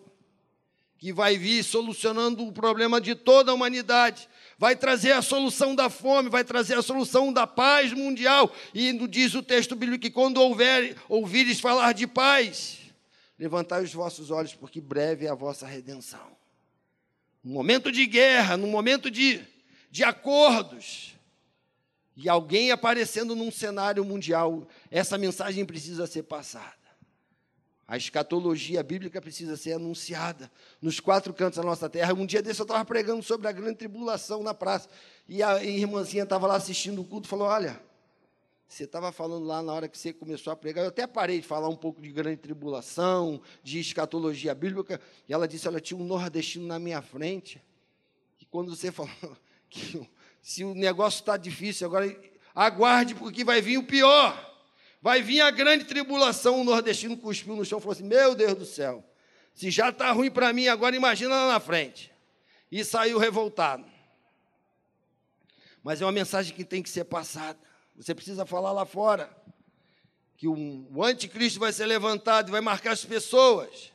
que 0.99 1.12
vai 1.12 1.37
vir 1.37 1.62
solucionando 1.62 2.47
o 2.47 2.52
problema 2.52 3.00
de 3.00 3.14
toda 3.14 3.50
a 3.50 3.54
humanidade, 3.54 4.28
vai 4.59 4.75
trazer 4.75 5.12
a 5.12 5.21
solução 5.21 5.75
da 5.75 5.90
fome, 5.90 6.30
vai 6.30 6.42
trazer 6.42 6.78
a 6.78 6.83
solução 6.83 7.33
da 7.33 7.47
paz 7.47 7.92
mundial. 7.92 8.52
E 8.75 8.92
diz 9.06 9.35
o 9.35 9.42
texto 9.42 9.76
bíblico 9.76 10.02
que 10.02 10.11
quando 10.11 10.38
houver, 10.38 10.97
ouvires 11.09 11.61
falar 11.61 11.92
de 11.92 12.06
paz, 12.06 12.78
levantai 13.38 13.85
os 13.85 13.92
vossos 13.92 14.30
olhos, 14.30 14.54
porque 14.54 14.80
breve 14.80 15.26
é 15.26 15.28
a 15.28 15.35
vossa 15.35 15.66
redenção. 15.66 16.35
No 17.45 17.52
momento 17.52 17.92
de 17.92 18.06
guerra, 18.06 18.56
no 18.56 18.66
momento 18.66 19.11
de 19.11 19.45
de 19.97 20.05
acordos. 20.05 21.17
E 22.15 22.29
alguém 22.29 22.71
aparecendo 22.71 23.35
num 23.35 23.50
cenário 23.50 24.05
mundial, 24.05 24.69
essa 24.91 25.17
mensagem 25.17 25.65
precisa 25.65 26.07
ser 26.07 26.25
passada. 26.25 26.75
A 27.88 27.97
escatologia 27.97 28.83
bíblica 28.83 29.23
precisa 29.23 29.57
ser 29.57 29.73
anunciada 29.73 30.50
nos 30.83 31.00
quatro 31.00 31.33
cantos 31.33 31.57
da 31.57 31.62
nossa 31.62 31.88
terra. 31.88 32.12
Um 32.12 32.26
dia 32.26 32.43
desse 32.43 32.61
eu 32.61 32.65
estava 32.65 32.85
pregando 32.85 33.23
sobre 33.23 33.49
a 33.49 33.53
grande 33.53 33.76
tribulação 33.76 34.43
na 34.43 34.53
praça. 34.53 34.87
E 35.26 35.43
a 35.43 35.65
irmãzinha 35.65 36.25
estava 36.25 36.47
lá 36.47 36.57
assistindo 36.57 37.00
o 37.00 37.05
culto 37.05 37.26
e 37.26 37.31
falou: 37.31 37.47
Olha, 37.47 37.81
você 38.69 38.85
estava 38.85 39.11
falando 39.12 39.47
lá 39.47 39.62
na 39.62 39.73
hora 39.73 39.88
que 39.88 39.97
você 39.97 40.12
começou 40.12 40.53
a 40.53 40.57
pregar. 40.57 40.85
Eu 40.85 40.88
até 40.88 41.07
parei 41.07 41.41
de 41.41 41.47
falar 41.47 41.71
um 41.71 41.76
pouco 41.76 42.03
de 42.03 42.12
grande 42.12 42.38
tribulação, 42.38 43.41
de 43.62 43.79
escatologia 43.79 44.55
bíblica. 44.55 45.00
E 45.26 45.33
ela 45.33 45.49
disse: 45.49 45.67
Olha, 45.67 45.81
tinha 45.81 45.99
um 45.99 46.05
nordestino 46.05 46.67
na 46.67 46.79
minha 46.79 47.00
frente. 47.00 47.62
E 48.38 48.45
quando 48.45 48.76
você 48.76 48.93
falou, 48.93 49.37
se 50.42 50.64
o 50.64 50.75
negócio 50.75 51.21
está 51.21 51.37
difícil, 51.37 51.87
agora 51.87 52.16
aguarde, 52.54 53.14
porque 53.14 53.45
vai 53.45 53.61
vir 53.61 53.78
o 53.78 53.83
pior. 53.83 54.54
Vai 55.02 55.23
vir 55.23 55.40
a 55.40 55.50
grande 55.50 55.85
tribulação. 55.85 56.61
O 56.61 56.64
nordestino 56.64 57.16
cuspiu 57.16 57.54
no 57.54 57.64
chão 57.64 57.78
e 57.78 57.83
falou 57.83 57.92
assim: 57.92 58.04
Meu 58.04 58.35
Deus 58.35 58.54
do 58.54 58.64
céu, 58.64 59.04
Se 59.54 59.71
já 59.71 59.90
está 59.90 60.11
ruim 60.11 60.30
para 60.30 60.52
mim, 60.52 60.68
agora 60.68 60.97
imagina 60.97 61.35
lá 61.35 61.52
na 61.52 61.61
frente. 61.61 62.12
E 62.71 62.85
saiu 62.85 63.18
revoltado. 63.18 63.85
Mas 65.83 66.02
é 66.02 66.04
uma 66.04 66.12
mensagem 66.12 66.54
que 66.54 66.64
tem 66.64 66.83
que 66.83 66.90
ser 66.90 67.04
passada. 67.04 67.59
Você 67.95 68.14
precisa 68.14 68.45
falar 68.45 68.73
lá 68.73 68.85
fora 68.85 69.30
que 70.37 70.47
o 70.49 71.02
anticristo 71.02 71.59
vai 71.59 71.73
ser 71.73 71.87
levantado 71.87 72.49
e 72.49 72.52
vai 72.52 72.61
marcar 72.61 72.92
as 72.92 73.04
pessoas. 73.04 73.92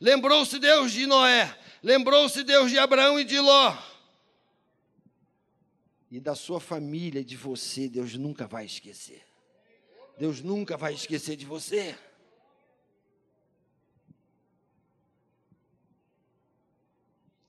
Lembrou-se 0.00 0.58
Deus 0.58 0.92
de 0.92 1.06
Noé, 1.06 1.54
lembrou-se 1.82 2.42
Deus 2.44 2.70
de 2.70 2.78
Abraão 2.78 3.18
e 3.18 3.24
de 3.24 3.40
Ló. 3.40 3.76
E 6.10 6.18
da 6.18 6.34
sua 6.34 6.58
família, 6.58 7.24
de 7.24 7.36
você, 7.36 7.88
Deus 7.88 8.14
nunca 8.14 8.46
vai 8.46 8.64
esquecer. 8.64 9.22
Deus 10.18 10.42
nunca 10.42 10.76
vai 10.76 10.92
esquecer 10.92 11.36
de 11.36 11.46
você. 11.46 11.96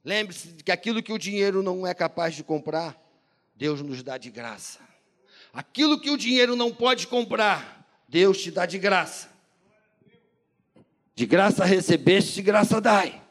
Lembre-se 0.03 0.49
de 0.49 0.63
que 0.63 0.71
aquilo 0.71 1.01
que 1.01 1.13
o 1.13 1.17
dinheiro 1.17 1.61
não 1.61 1.85
é 1.85 1.93
capaz 1.93 2.35
de 2.35 2.43
comprar, 2.43 2.99
Deus 3.55 3.81
nos 3.81 4.01
dá 4.01 4.17
de 4.17 4.31
graça. 4.31 4.79
Aquilo 5.53 5.99
que 5.99 6.09
o 6.09 6.17
dinheiro 6.17 6.55
não 6.55 6.73
pode 6.73 7.07
comprar, 7.07 7.87
Deus 8.07 8.41
te 8.41 8.51
dá 8.51 8.65
de 8.65 8.79
graça. 8.79 9.29
De 11.13 11.25
graça 11.25 11.65
recebeste, 11.65 12.33
de 12.35 12.41
graça 12.41 12.79
dai. 12.79 13.21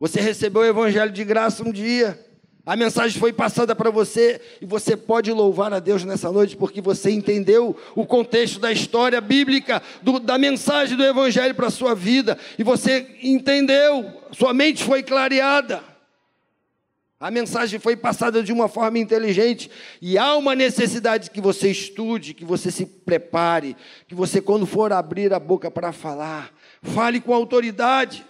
Você 0.00 0.20
recebeu 0.20 0.62
o 0.62 0.66
evangelho 0.66 1.12
de 1.12 1.24
graça 1.24 1.62
um 1.62 1.72
dia. 1.72 2.27
A 2.68 2.76
mensagem 2.76 3.18
foi 3.18 3.32
passada 3.32 3.74
para 3.74 3.90
você 3.90 4.42
e 4.60 4.66
você 4.66 4.94
pode 4.94 5.32
louvar 5.32 5.72
a 5.72 5.78
Deus 5.78 6.04
nessa 6.04 6.30
noite 6.30 6.54
porque 6.54 6.82
você 6.82 7.10
entendeu 7.10 7.74
o 7.94 8.04
contexto 8.04 8.60
da 8.60 8.70
história 8.70 9.22
bíblica, 9.22 9.82
do, 10.02 10.20
da 10.20 10.36
mensagem 10.36 10.94
do 10.94 11.02
Evangelho 11.02 11.54
para 11.54 11.68
a 11.68 11.70
sua 11.70 11.94
vida 11.94 12.36
e 12.58 12.62
você 12.62 13.16
entendeu, 13.22 14.12
sua 14.32 14.52
mente 14.52 14.84
foi 14.84 15.02
clareada. 15.02 15.82
A 17.18 17.30
mensagem 17.30 17.80
foi 17.80 17.96
passada 17.96 18.42
de 18.42 18.52
uma 18.52 18.68
forma 18.68 18.98
inteligente 18.98 19.70
e 20.02 20.18
há 20.18 20.36
uma 20.36 20.54
necessidade 20.54 21.30
que 21.30 21.40
você 21.40 21.70
estude, 21.70 22.34
que 22.34 22.44
você 22.44 22.70
se 22.70 22.84
prepare, 22.84 23.78
que 24.06 24.14
você, 24.14 24.42
quando 24.42 24.66
for 24.66 24.92
abrir 24.92 25.32
a 25.32 25.40
boca 25.40 25.70
para 25.70 25.90
falar, 25.90 26.52
fale 26.82 27.18
com 27.18 27.32
autoridade. 27.32 28.26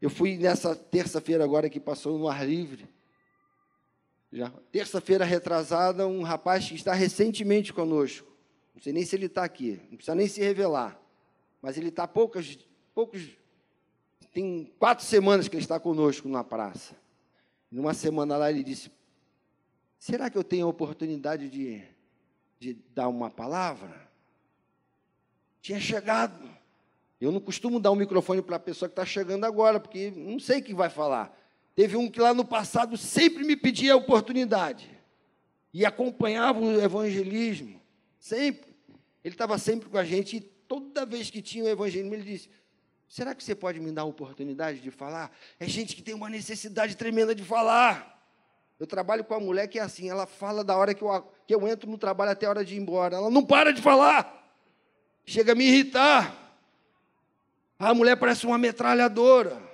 Eu 0.00 0.08
fui 0.08 0.38
nessa 0.38 0.74
terça-feira 0.74 1.44
agora 1.44 1.68
que 1.68 1.78
passou 1.78 2.18
no 2.18 2.26
ar 2.26 2.48
livre 2.48 2.90
já 4.32 4.50
terça-feira 4.70 5.24
retrasada, 5.24 6.06
um 6.06 6.22
rapaz 6.22 6.66
que 6.66 6.74
está 6.74 6.94
recentemente 6.94 7.72
conosco. 7.72 8.26
Não 8.74 8.82
sei 8.82 8.92
nem 8.92 9.04
se 9.04 9.14
ele 9.14 9.26
está 9.26 9.44
aqui, 9.44 9.80
não 9.90 9.96
precisa 9.96 10.14
nem 10.14 10.26
se 10.26 10.40
revelar. 10.40 10.98
Mas 11.60 11.76
ele 11.76 11.88
está 11.88 12.08
poucas, 12.08 12.58
poucos. 12.94 13.36
Tem 14.32 14.72
quatro 14.78 15.04
semanas 15.04 15.46
que 15.46 15.56
ele 15.56 15.62
está 15.62 15.78
conosco 15.78 16.26
na 16.28 16.42
praça. 16.42 16.96
Numa 17.70 17.92
semana 17.92 18.36
lá 18.36 18.50
ele 18.50 18.64
disse: 18.64 18.90
Será 19.98 20.30
que 20.30 20.38
eu 20.38 20.42
tenho 20.42 20.66
a 20.66 20.70
oportunidade 20.70 21.48
de, 21.50 21.82
de 22.58 22.74
dar 22.94 23.08
uma 23.08 23.30
palavra? 23.30 24.10
Tinha 25.60 25.78
chegado. 25.78 26.50
Eu 27.20 27.30
não 27.30 27.40
costumo 27.40 27.78
dar 27.78 27.92
um 27.92 27.96
microfone 27.96 28.42
para 28.42 28.56
a 28.56 28.58
pessoa 28.58 28.88
que 28.88 28.94
está 28.94 29.04
chegando 29.04 29.44
agora, 29.44 29.78
porque 29.78 30.10
não 30.10 30.40
sei 30.40 30.58
o 30.58 30.62
que 30.64 30.74
vai 30.74 30.90
falar. 30.90 31.38
Teve 31.74 31.96
um 31.96 32.10
que 32.10 32.20
lá 32.20 32.34
no 32.34 32.44
passado 32.44 32.96
sempre 32.96 33.44
me 33.44 33.56
pedia 33.56 33.94
a 33.94 33.96
oportunidade 33.96 34.90
e 35.72 35.86
acompanhava 35.86 36.60
o 36.60 36.80
evangelismo, 36.80 37.80
sempre. 38.18 38.76
Ele 39.24 39.34
estava 39.34 39.56
sempre 39.58 39.88
com 39.88 39.96
a 39.96 40.04
gente 40.04 40.36
e 40.36 40.40
toda 40.40 41.06
vez 41.06 41.30
que 41.30 41.40
tinha 41.40 41.64
o 41.64 41.68
evangelismo, 41.68 42.14
ele 42.14 42.24
disse: 42.24 42.50
Será 43.08 43.34
que 43.34 43.44
você 43.44 43.54
pode 43.54 43.80
me 43.80 43.92
dar 43.92 44.02
a 44.02 44.06
oportunidade 44.06 44.80
de 44.80 44.90
falar? 44.90 45.30
É 45.60 45.66
gente 45.66 45.94
que 45.94 46.02
tem 46.02 46.14
uma 46.14 46.28
necessidade 46.28 46.96
tremenda 46.96 47.34
de 47.34 47.44
falar. 47.44 48.12
Eu 48.80 48.86
trabalho 48.86 49.22
com 49.22 49.34
a 49.34 49.40
mulher 49.40 49.68
que 49.68 49.78
é 49.78 49.82
assim, 49.82 50.10
ela 50.10 50.26
fala 50.26 50.64
da 50.64 50.76
hora 50.76 50.92
que 50.92 51.02
eu, 51.02 51.32
que 51.46 51.54
eu 51.54 51.68
entro 51.68 51.88
no 51.90 51.96
trabalho 51.96 52.32
até 52.32 52.46
a 52.46 52.50
hora 52.50 52.64
de 52.64 52.74
ir 52.74 52.78
embora. 52.78 53.16
Ela 53.16 53.30
não 53.30 53.44
para 53.44 53.72
de 53.72 53.80
falar. 53.80 54.42
Chega 55.24 55.52
a 55.52 55.54
me 55.54 55.64
irritar. 55.64 56.34
A 57.78 57.94
mulher 57.94 58.16
parece 58.16 58.44
uma 58.44 58.58
metralhadora. 58.58 59.71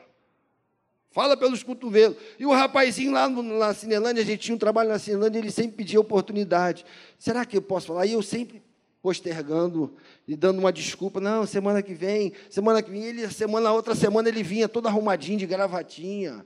Fala 1.11 1.37
pelos 1.37 1.63
cotovelos. 1.63 2.17
E 2.39 2.45
o 2.45 2.53
rapazinho 2.53 3.13
lá 3.13 3.29
na 3.29 3.75
Cinelândia, 3.75 4.23
a 4.23 4.27
gente 4.27 4.41
tinha 4.41 4.55
um 4.55 4.59
trabalho 4.59 4.91
na 4.91 4.99
Cinelândia, 4.99 5.39
ele 5.39 5.51
sempre 5.51 5.77
pedia 5.77 6.01
oportunidade. 6.01 6.85
Será 7.19 7.45
que 7.45 7.57
eu 7.57 7.63
posso 7.63 7.87
falar? 7.89 8.07
E 8.07 8.13
eu 8.13 8.23
sempre 8.23 8.63
postergando 9.01 9.95
e 10.27 10.37
dando 10.37 10.59
uma 10.59 10.73
desculpa. 10.73 11.21
Não, 11.21 11.47
semana 11.47 11.83
que 11.83 11.95
vem, 11.95 12.33
semana 12.51 12.83
que 12.83 12.91
vem, 12.91 13.05
ele, 13.05 13.29
semana, 13.31 13.73
outra 13.73 13.95
semana 13.95 14.29
ele 14.29 14.43
vinha 14.43 14.69
todo 14.69 14.87
arrumadinho, 14.87 15.39
de 15.39 15.47
gravatinha, 15.47 16.45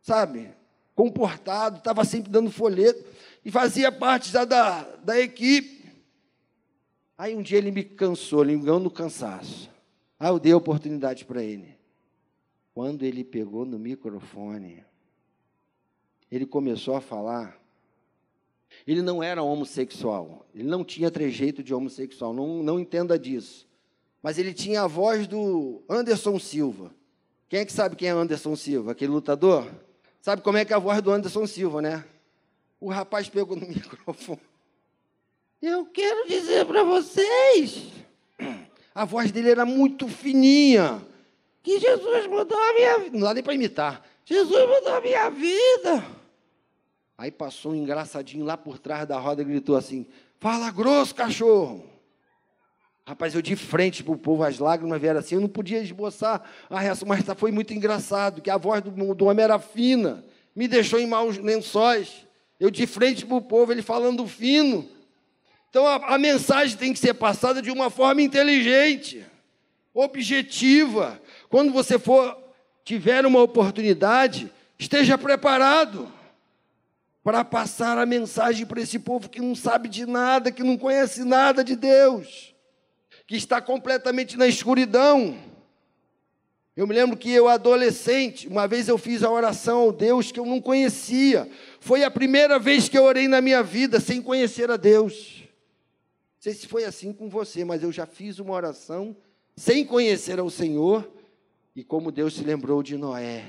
sabe? 0.00 0.50
Comportado, 0.94 1.78
estava 1.78 2.04
sempre 2.04 2.30
dando 2.30 2.50
folheto 2.50 3.04
e 3.44 3.50
fazia 3.50 3.90
parte 3.90 4.30
já 4.30 4.44
da, 4.44 4.82
da 5.02 5.20
equipe. 5.20 5.84
Aí 7.18 7.34
um 7.34 7.42
dia 7.42 7.58
ele 7.58 7.70
me 7.70 7.82
cansou, 7.82 8.44
ganhou 8.44 8.78
no 8.78 8.90
cansaço. 8.90 9.70
Aí 10.18 10.28
eu 10.28 10.38
dei 10.38 10.52
a 10.52 10.56
oportunidade 10.56 11.24
para 11.24 11.42
ele. 11.42 11.75
Quando 12.76 13.04
ele 13.04 13.24
pegou 13.24 13.64
no 13.64 13.78
microfone, 13.78 14.84
ele 16.30 16.44
começou 16.44 16.94
a 16.94 17.00
falar. 17.00 17.58
Ele 18.86 19.00
não 19.00 19.22
era 19.22 19.42
homossexual, 19.42 20.46
ele 20.54 20.68
não 20.68 20.84
tinha 20.84 21.10
trejeito 21.10 21.62
de 21.62 21.72
homossexual, 21.72 22.34
não, 22.34 22.62
não 22.62 22.78
entenda 22.78 23.18
disso. 23.18 23.66
Mas 24.22 24.36
ele 24.36 24.52
tinha 24.52 24.82
a 24.82 24.86
voz 24.86 25.26
do 25.26 25.82
Anderson 25.88 26.38
Silva. 26.38 26.94
Quem 27.48 27.60
é 27.60 27.64
que 27.64 27.72
sabe 27.72 27.96
quem 27.96 28.10
é 28.10 28.12
Anderson 28.12 28.54
Silva? 28.54 28.92
Aquele 28.92 29.10
lutador? 29.12 29.72
Sabe 30.20 30.42
como 30.42 30.58
é 30.58 30.64
que 30.66 30.74
é 30.74 30.76
a 30.76 30.78
voz 30.78 31.00
do 31.00 31.10
Anderson 31.10 31.46
Silva, 31.46 31.80
né? 31.80 32.04
O 32.78 32.90
rapaz 32.90 33.26
pegou 33.26 33.56
no 33.56 33.64
microfone. 33.66 34.38
Eu 35.62 35.86
quero 35.86 36.28
dizer 36.28 36.66
para 36.66 36.84
vocês. 36.84 37.90
A 38.94 39.06
voz 39.06 39.32
dele 39.32 39.48
era 39.48 39.64
muito 39.64 40.06
fininha 40.08 41.02
que 41.66 41.80
Jesus 41.80 42.28
mudou 42.28 42.56
a 42.56 42.74
minha 42.74 42.98
vida. 43.00 43.18
Não 43.18 43.26
dá 43.26 43.34
nem 43.34 43.42
para 43.42 43.54
imitar. 43.54 44.06
Jesus 44.24 44.68
mudou 44.68 44.94
a 44.94 45.00
minha 45.00 45.28
vida. 45.30 46.06
Aí 47.18 47.32
passou 47.32 47.72
um 47.72 47.74
engraçadinho 47.74 48.44
lá 48.44 48.56
por 48.56 48.78
trás 48.78 49.04
da 49.04 49.18
roda 49.18 49.42
e 49.42 49.44
gritou 49.44 49.74
assim: 49.74 50.06
Fala 50.38 50.70
grosso, 50.70 51.12
cachorro. 51.12 51.84
Rapaz, 53.04 53.34
eu 53.34 53.42
de 53.42 53.56
frente 53.56 54.04
para 54.04 54.12
o 54.12 54.18
povo, 54.18 54.44
as 54.44 54.60
lágrimas 54.60 55.00
vieram 55.00 55.18
assim, 55.18 55.36
eu 55.36 55.40
não 55.40 55.48
podia 55.48 55.80
esboçar 55.80 56.42
a 56.68 56.80
reação, 56.80 57.06
mas 57.06 57.24
foi 57.36 57.52
muito 57.52 57.72
engraçado, 57.72 58.40
que 58.40 58.50
a 58.50 58.56
voz 58.56 58.82
do, 58.82 59.14
do 59.14 59.26
homem 59.26 59.44
era 59.44 59.60
fina, 59.60 60.24
me 60.54 60.66
deixou 60.66 60.98
em 60.98 61.06
maus 61.06 61.38
lençóis. 61.38 62.26
Eu 62.58 62.70
de 62.70 62.86
frente 62.86 63.26
para 63.26 63.36
o 63.36 63.42
povo, 63.42 63.72
ele 63.72 63.82
falando 63.82 64.26
fino. 64.26 64.88
Então 65.68 65.84
a, 65.86 66.14
a 66.14 66.18
mensagem 66.18 66.76
tem 66.76 66.92
que 66.92 66.98
ser 66.98 67.14
passada 67.14 67.60
de 67.60 67.72
uma 67.72 67.90
forma 67.90 68.22
inteligente, 68.22 69.24
objetiva, 69.92 71.20
quando 71.48 71.72
você 71.72 71.98
for 71.98 72.36
tiver 72.84 73.26
uma 73.26 73.42
oportunidade, 73.42 74.52
esteja 74.78 75.18
preparado 75.18 76.10
para 77.22 77.44
passar 77.44 77.98
a 77.98 78.06
mensagem 78.06 78.64
para 78.64 78.80
esse 78.80 79.00
povo 79.00 79.28
que 79.28 79.40
não 79.40 79.54
sabe 79.56 79.88
de 79.88 80.06
nada, 80.06 80.52
que 80.52 80.62
não 80.62 80.78
conhece 80.78 81.24
nada 81.24 81.64
de 81.64 81.74
Deus, 81.74 82.54
que 83.26 83.34
está 83.34 83.60
completamente 83.60 84.36
na 84.36 84.46
escuridão. 84.46 85.36
Eu 86.76 86.86
me 86.86 86.94
lembro 86.94 87.16
que 87.16 87.32
eu, 87.32 87.48
adolescente, 87.48 88.46
uma 88.46 88.68
vez 88.68 88.86
eu 88.86 88.96
fiz 88.96 89.24
a 89.24 89.30
oração 89.30 89.78
ao 89.78 89.92
Deus 89.92 90.30
que 90.30 90.38
eu 90.38 90.46
não 90.46 90.60
conhecia. 90.60 91.50
Foi 91.80 92.04
a 92.04 92.10
primeira 92.10 92.58
vez 92.58 92.88
que 92.88 92.96
eu 92.96 93.02
orei 93.02 93.26
na 93.26 93.40
minha 93.40 93.62
vida 93.62 93.98
sem 93.98 94.22
conhecer 94.22 94.70
a 94.70 94.76
Deus. 94.76 95.40
Não 95.40 96.42
sei 96.42 96.54
se 96.54 96.68
foi 96.68 96.84
assim 96.84 97.12
com 97.12 97.28
você, 97.28 97.64
mas 97.64 97.82
eu 97.82 97.90
já 97.90 98.06
fiz 98.06 98.38
uma 98.38 98.52
oração 98.52 99.16
sem 99.56 99.84
conhecer 99.84 100.38
ao 100.38 100.50
Senhor 100.50 101.15
e 101.76 101.84
como 101.84 102.10
Deus 102.10 102.32
se 102.32 102.42
lembrou 102.42 102.82
de 102.82 102.96
Noé, 102.96 103.44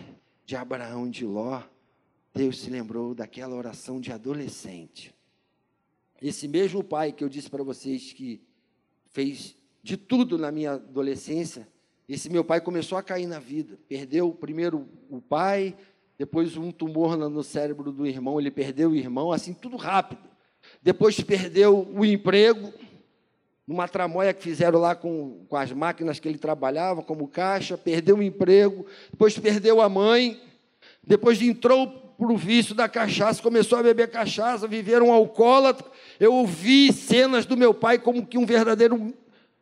de 0.45 0.57
Abraão, 0.57 1.09
de 1.09 1.25
Ló, 1.25 1.63
Deus 2.35 2.59
se 2.59 2.69
lembrou 2.69 3.15
daquela 3.15 3.55
oração 3.55 4.01
de 4.01 4.11
adolescente. 4.11 5.15
Esse 6.21 6.45
mesmo 6.45 6.83
pai 6.83 7.13
que 7.13 7.23
eu 7.23 7.29
disse 7.29 7.49
para 7.49 7.63
vocês 7.63 8.11
que 8.11 8.41
fez 9.11 9.55
de 9.81 9.95
tudo 9.95 10.37
na 10.37 10.51
minha 10.51 10.73
adolescência, 10.73 11.65
esse 12.09 12.29
meu 12.29 12.43
pai 12.43 12.59
começou 12.59 12.97
a 12.97 13.03
cair 13.03 13.27
na 13.27 13.39
vida. 13.39 13.79
Perdeu 13.87 14.33
primeiro 14.33 14.89
o 15.09 15.21
pai, 15.21 15.77
depois 16.17 16.57
um 16.57 16.69
tumor 16.69 17.15
no 17.15 17.43
cérebro 17.43 17.93
do 17.93 18.05
irmão, 18.05 18.41
ele 18.41 18.51
perdeu 18.51 18.89
o 18.91 18.95
irmão, 18.95 19.31
assim, 19.31 19.53
tudo 19.53 19.77
rápido. 19.77 20.27
Depois 20.83 21.17
perdeu 21.21 21.87
o 21.93 22.03
emprego, 22.03 22.73
numa 23.67 23.87
tramóia 23.87 24.33
que 24.33 24.41
fizeram 24.41 24.79
lá 24.79 24.95
com, 24.95 25.45
com 25.49 25.57
as 25.57 25.73
máquinas 25.73 26.19
que 26.19 26.27
ele 26.27 26.37
trabalhava, 26.37 27.03
como 27.03 27.27
caixa, 27.27 27.77
perdeu 27.77 28.17
o 28.17 28.23
emprego, 28.23 28.85
depois 29.11 29.37
perdeu 29.37 29.81
a 29.81 29.89
mãe, 29.89 30.41
depois 31.03 31.41
entrou 31.41 31.87
para 32.17 32.31
o 32.31 32.37
vício 32.37 32.73
da 32.73 32.87
cachaça, 32.87 33.43
começou 33.43 33.77
a 33.77 33.83
beber 33.83 34.09
cachaça, 34.09 34.67
viveram 34.67 35.09
um 35.09 35.11
alcoólatra. 35.11 35.85
Eu 36.17 36.33
ouvi 36.33 36.93
cenas 36.93 37.45
do 37.45 37.57
meu 37.57 37.73
pai 37.73 37.99
como 37.99 38.25
que 38.25 38.37
um 38.37 38.45
verdadeiro 38.45 39.13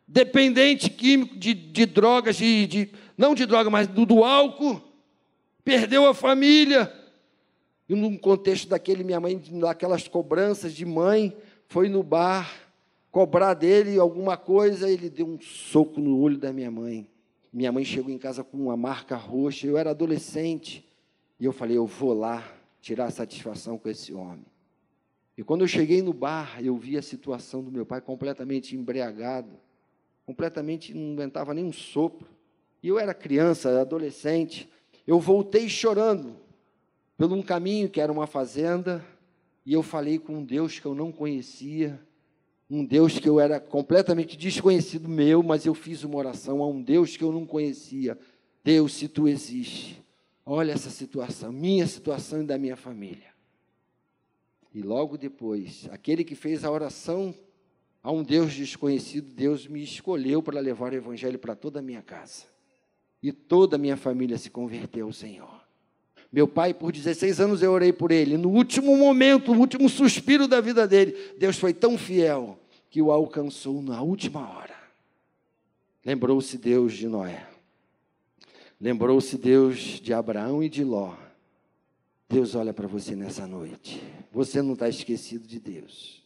dependente 0.06 0.88
químico 0.88 1.36
de, 1.36 1.52
de 1.52 1.84
drogas, 1.84 2.36
de, 2.36 2.66
de, 2.66 2.90
não 3.18 3.34
de 3.34 3.44
droga, 3.44 3.68
mas 3.68 3.88
do, 3.88 4.06
do 4.06 4.22
álcool, 4.22 4.80
perdeu 5.64 6.06
a 6.06 6.14
família. 6.14 6.92
E 7.88 7.94
num 7.94 8.16
contexto 8.16 8.68
daquele, 8.68 9.02
minha 9.02 9.20
mãe, 9.20 9.36
daquelas 9.60 10.06
cobranças 10.06 10.72
de 10.72 10.84
mãe, 10.84 11.36
foi 11.68 11.88
no 11.88 12.02
bar 12.02 12.65
cobrar 13.16 13.54
dele 13.54 13.98
alguma 13.98 14.36
coisa, 14.36 14.90
ele 14.90 15.08
deu 15.08 15.26
um 15.26 15.40
soco 15.40 15.98
no 16.02 16.18
olho 16.18 16.36
da 16.36 16.52
minha 16.52 16.70
mãe. 16.70 17.08
Minha 17.50 17.72
mãe 17.72 17.82
chegou 17.82 18.12
em 18.12 18.18
casa 18.18 18.44
com 18.44 18.58
uma 18.58 18.76
marca 18.76 19.16
roxa, 19.16 19.66
eu 19.66 19.78
era 19.78 19.88
adolescente, 19.88 20.86
e 21.40 21.46
eu 21.46 21.50
falei, 21.50 21.78
eu 21.78 21.86
vou 21.86 22.12
lá 22.12 22.46
tirar 22.78 23.10
satisfação 23.10 23.78
com 23.78 23.88
esse 23.88 24.12
homem. 24.12 24.44
E 25.34 25.42
quando 25.42 25.62
eu 25.62 25.66
cheguei 25.66 26.02
no 26.02 26.12
bar, 26.12 26.62
eu 26.62 26.76
vi 26.76 26.98
a 26.98 27.00
situação 27.00 27.64
do 27.64 27.72
meu 27.72 27.86
pai 27.86 28.02
completamente 28.02 28.76
embriagado, 28.76 29.56
completamente 30.26 30.92
não 30.92 31.14
aguentava 31.14 31.54
nem 31.54 31.64
um 31.64 31.72
sopro. 31.72 32.28
E 32.82 32.88
eu 32.88 32.98
era 32.98 33.14
criança, 33.14 33.80
adolescente. 33.80 34.68
Eu 35.06 35.18
voltei 35.18 35.70
chorando 35.70 36.36
pelo 37.16 37.34
um 37.34 37.42
caminho 37.42 37.88
que 37.88 37.98
era 37.98 38.12
uma 38.12 38.26
fazenda, 38.26 39.02
e 39.64 39.72
eu 39.72 39.82
falei 39.82 40.18
com 40.18 40.34
um 40.34 40.44
Deus 40.44 40.78
que 40.78 40.84
eu 40.84 40.94
não 40.94 41.10
conhecia, 41.10 41.98
um 42.68 42.84
Deus 42.84 43.18
que 43.18 43.28
eu 43.28 43.38
era 43.38 43.60
completamente 43.60 44.36
desconhecido 44.36 45.08
meu, 45.08 45.42
mas 45.42 45.64
eu 45.64 45.74
fiz 45.74 46.02
uma 46.02 46.16
oração 46.16 46.62
a 46.62 46.66
um 46.66 46.82
Deus 46.82 47.16
que 47.16 47.22
eu 47.22 47.30
não 47.30 47.46
conhecia. 47.46 48.18
Deus, 48.64 48.94
se 48.94 49.08
tu 49.08 49.28
existe, 49.28 50.02
olha 50.44 50.72
essa 50.72 50.90
situação, 50.90 51.52
minha 51.52 51.86
situação 51.86 52.42
e 52.42 52.46
da 52.46 52.58
minha 52.58 52.76
família. 52.76 53.34
E 54.74 54.82
logo 54.82 55.16
depois, 55.16 55.88
aquele 55.90 56.24
que 56.24 56.34
fez 56.34 56.64
a 56.64 56.70
oração 56.70 57.34
a 58.02 58.10
um 58.10 58.22
Deus 58.22 58.52
desconhecido, 58.52 59.32
Deus 59.32 59.66
me 59.66 59.82
escolheu 59.82 60.42
para 60.42 60.60
levar 60.60 60.92
o 60.92 60.96
evangelho 60.96 61.38
para 61.38 61.56
toda 61.56 61.78
a 61.78 61.82
minha 61.82 62.02
casa. 62.02 62.44
E 63.22 63.32
toda 63.32 63.76
a 63.76 63.78
minha 63.78 63.96
família 63.96 64.36
se 64.38 64.50
converteu 64.50 65.06
ao 65.06 65.12
Senhor. 65.12 65.65
Meu 66.32 66.46
pai, 66.46 66.74
por 66.74 66.92
16 66.92 67.40
anos, 67.40 67.62
eu 67.62 67.72
orei 67.72 67.92
por 67.92 68.10
ele. 68.10 68.36
No 68.36 68.50
último 68.50 68.96
momento, 68.96 69.54
no 69.54 69.60
último 69.60 69.88
suspiro 69.88 70.48
da 70.48 70.60
vida 70.60 70.86
dele, 70.86 71.16
Deus 71.38 71.58
foi 71.58 71.72
tão 71.72 71.96
fiel 71.96 72.58
que 72.90 73.00
o 73.00 73.10
alcançou 73.10 73.82
na 73.82 74.02
última 74.02 74.40
hora. 74.48 74.74
Lembrou-se 76.04 76.56
Deus 76.58 76.94
de 76.94 77.08
Noé. 77.08 77.46
Lembrou-se 78.80 79.36
Deus 79.38 80.00
de 80.00 80.12
Abraão 80.12 80.62
e 80.62 80.68
de 80.68 80.84
Ló. 80.84 81.14
Deus 82.28 82.54
olha 82.54 82.72
para 82.72 82.86
você 82.86 83.14
nessa 83.14 83.46
noite. 83.46 84.02
Você 84.32 84.60
não 84.60 84.74
está 84.74 84.88
esquecido 84.88 85.46
de 85.46 85.58
Deus. 85.58 86.22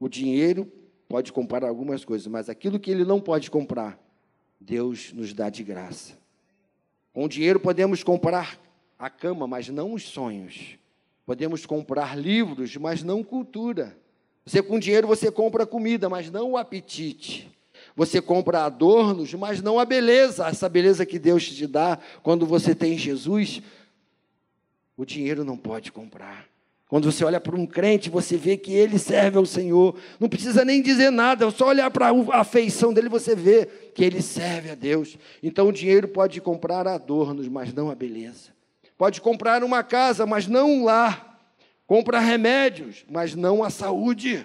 O 0.00 0.08
dinheiro 0.08 0.70
pode 1.08 1.32
comprar 1.32 1.64
algumas 1.64 2.04
coisas, 2.04 2.26
mas 2.26 2.48
aquilo 2.48 2.78
que 2.78 2.90
ele 2.90 3.04
não 3.04 3.20
pode 3.20 3.50
comprar, 3.50 3.98
Deus 4.60 5.12
nos 5.12 5.32
dá 5.32 5.48
de 5.48 5.62
graça. 5.62 6.18
Com 7.12 7.28
dinheiro 7.28 7.58
podemos 7.58 8.02
comprar 8.02 8.58
a 8.98 9.08
cama, 9.08 9.46
mas 9.46 9.68
não 9.68 9.92
os 9.92 10.02
sonhos. 10.02 10.76
Podemos 11.24 11.64
comprar 11.64 12.18
livros, 12.18 12.76
mas 12.76 13.02
não 13.02 13.22
cultura. 13.22 13.96
Você 14.44 14.62
com 14.62 14.78
dinheiro 14.78 15.06
você 15.06 15.30
compra 15.30 15.66
comida, 15.66 16.08
mas 16.08 16.30
não 16.30 16.52
o 16.52 16.56
apetite. 16.56 17.50
Você 17.94 18.20
compra 18.20 18.64
adornos, 18.64 19.34
mas 19.34 19.62
não 19.62 19.78
a 19.78 19.84
beleza, 19.84 20.46
essa 20.46 20.68
beleza 20.68 21.04
que 21.04 21.18
Deus 21.18 21.48
te 21.48 21.66
dá 21.66 21.98
quando 22.22 22.46
você 22.46 22.74
tem 22.74 22.96
Jesus. 22.96 23.60
O 24.96 25.04
dinheiro 25.04 25.44
não 25.44 25.56
pode 25.56 25.92
comprar. 25.92 26.46
Quando 26.88 27.12
você 27.12 27.22
olha 27.22 27.38
para 27.38 27.54
um 27.54 27.66
crente, 27.66 28.08
você 28.08 28.36
vê 28.38 28.56
que 28.56 28.72
ele 28.72 28.98
serve 28.98 29.36
ao 29.36 29.44
Senhor. 29.44 29.94
Não 30.18 30.28
precisa 30.28 30.64
nem 30.64 30.80
dizer 30.80 31.10
nada, 31.10 31.44
é 31.44 31.50
só 31.50 31.68
olhar 31.68 31.90
para 31.90 32.08
a 32.08 32.40
afeição 32.40 32.94
dele, 32.94 33.10
você 33.10 33.36
vê 33.36 33.66
que 33.94 34.02
ele 34.02 34.22
serve 34.22 34.70
a 34.70 34.74
Deus. 34.74 35.18
Então 35.42 35.68
o 35.68 35.72
dinheiro 35.72 36.08
pode 36.08 36.40
comprar 36.40 36.88
adornos, 36.88 37.46
mas 37.46 37.74
não 37.74 37.90
a 37.90 37.94
beleza. 37.94 38.57
Pode 38.98 39.20
comprar 39.20 39.62
uma 39.62 39.84
casa, 39.84 40.26
mas 40.26 40.48
não 40.48 40.70
um 40.72 40.84
lar. 40.84 41.38
Compra 41.86 42.18
remédios, 42.18 43.04
mas 43.08 43.36
não 43.36 43.62
a 43.62 43.70
saúde. 43.70 44.44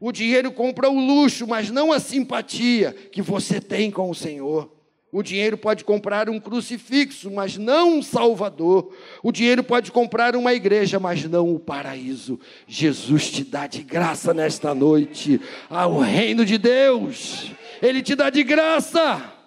O 0.00 0.10
dinheiro 0.10 0.50
compra 0.50 0.88
o 0.88 0.98
luxo, 0.98 1.46
mas 1.46 1.70
não 1.70 1.92
a 1.92 2.00
simpatia 2.00 2.92
que 3.12 3.20
você 3.20 3.60
tem 3.60 3.90
com 3.90 4.08
o 4.08 4.14
Senhor. 4.14 4.72
O 5.12 5.22
dinheiro 5.22 5.58
pode 5.58 5.84
comprar 5.84 6.30
um 6.30 6.40
crucifixo, 6.40 7.30
mas 7.30 7.58
não 7.58 7.98
um 7.98 8.02
Salvador. 8.02 8.94
O 9.22 9.30
dinheiro 9.30 9.62
pode 9.62 9.92
comprar 9.92 10.34
uma 10.34 10.54
igreja, 10.54 10.98
mas 10.98 11.24
não 11.24 11.52
o 11.52 11.58
paraíso. 11.58 12.40
Jesus 12.66 13.30
te 13.30 13.44
dá 13.44 13.66
de 13.66 13.82
graça 13.82 14.32
nesta 14.32 14.74
noite 14.74 15.40
ao 15.68 15.98
reino 15.98 16.46
de 16.46 16.56
Deus. 16.56 17.52
Ele 17.82 18.02
te 18.02 18.14
dá 18.14 18.30
de 18.30 18.42
graça. 18.42 19.39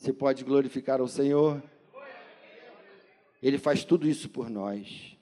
Você 0.00 0.14
pode 0.14 0.44
glorificar 0.44 0.98
ao 0.98 1.06
Senhor? 1.06 1.62
Ele 3.42 3.58
faz 3.58 3.84
tudo 3.84 4.08
isso 4.08 4.30
por 4.30 4.48
nós. 4.48 5.14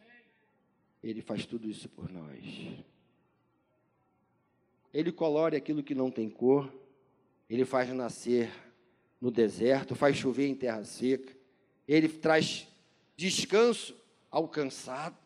Ele 1.02 1.20
faz 1.20 1.44
tudo 1.44 1.68
isso 1.68 1.88
por 1.88 2.08
nós. 2.08 2.44
Ele 4.94 5.10
colore 5.10 5.56
aquilo 5.56 5.82
que 5.82 5.96
não 5.96 6.12
tem 6.12 6.30
cor. 6.30 6.72
Ele 7.50 7.64
faz 7.64 7.92
nascer 7.92 8.52
no 9.20 9.32
deserto, 9.32 9.96
faz 9.96 10.16
chover 10.16 10.46
em 10.46 10.54
terra 10.54 10.84
seca. 10.84 11.36
Ele 11.88 12.08
traz 12.08 12.68
descanso 13.16 13.96
ao 14.30 14.46
cansado. 14.46 15.16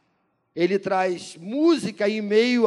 Ele 0.56 0.78
traz 0.78 1.36
música 1.36 2.08
em 2.08 2.22
meio 2.22 2.64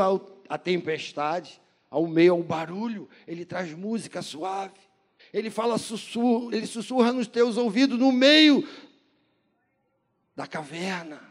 à 0.47 0.55
tempestade, 0.59 1.59
ao 1.89 2.05
meio 2.05 2.33
ao 2.33 2.43
barulho. 2.43 3.09
Ele 3.27 3.43
traz 3.43 3.73
música 3.73 4.21
suave. 4.21 4.84
Ele 5.35 5.49
fala 5.49 5.77
sussurro, 5.77 6.55
ele 6.55 6.65
sussurra 6.65 7.11
nos 7.11 7.27
teus 7.27 7.57
ouvidos 7.57 7.99
no 7.99 8.09
meio 8.09 8.65
da 10.33 10.47
caverna. 10.47 11.21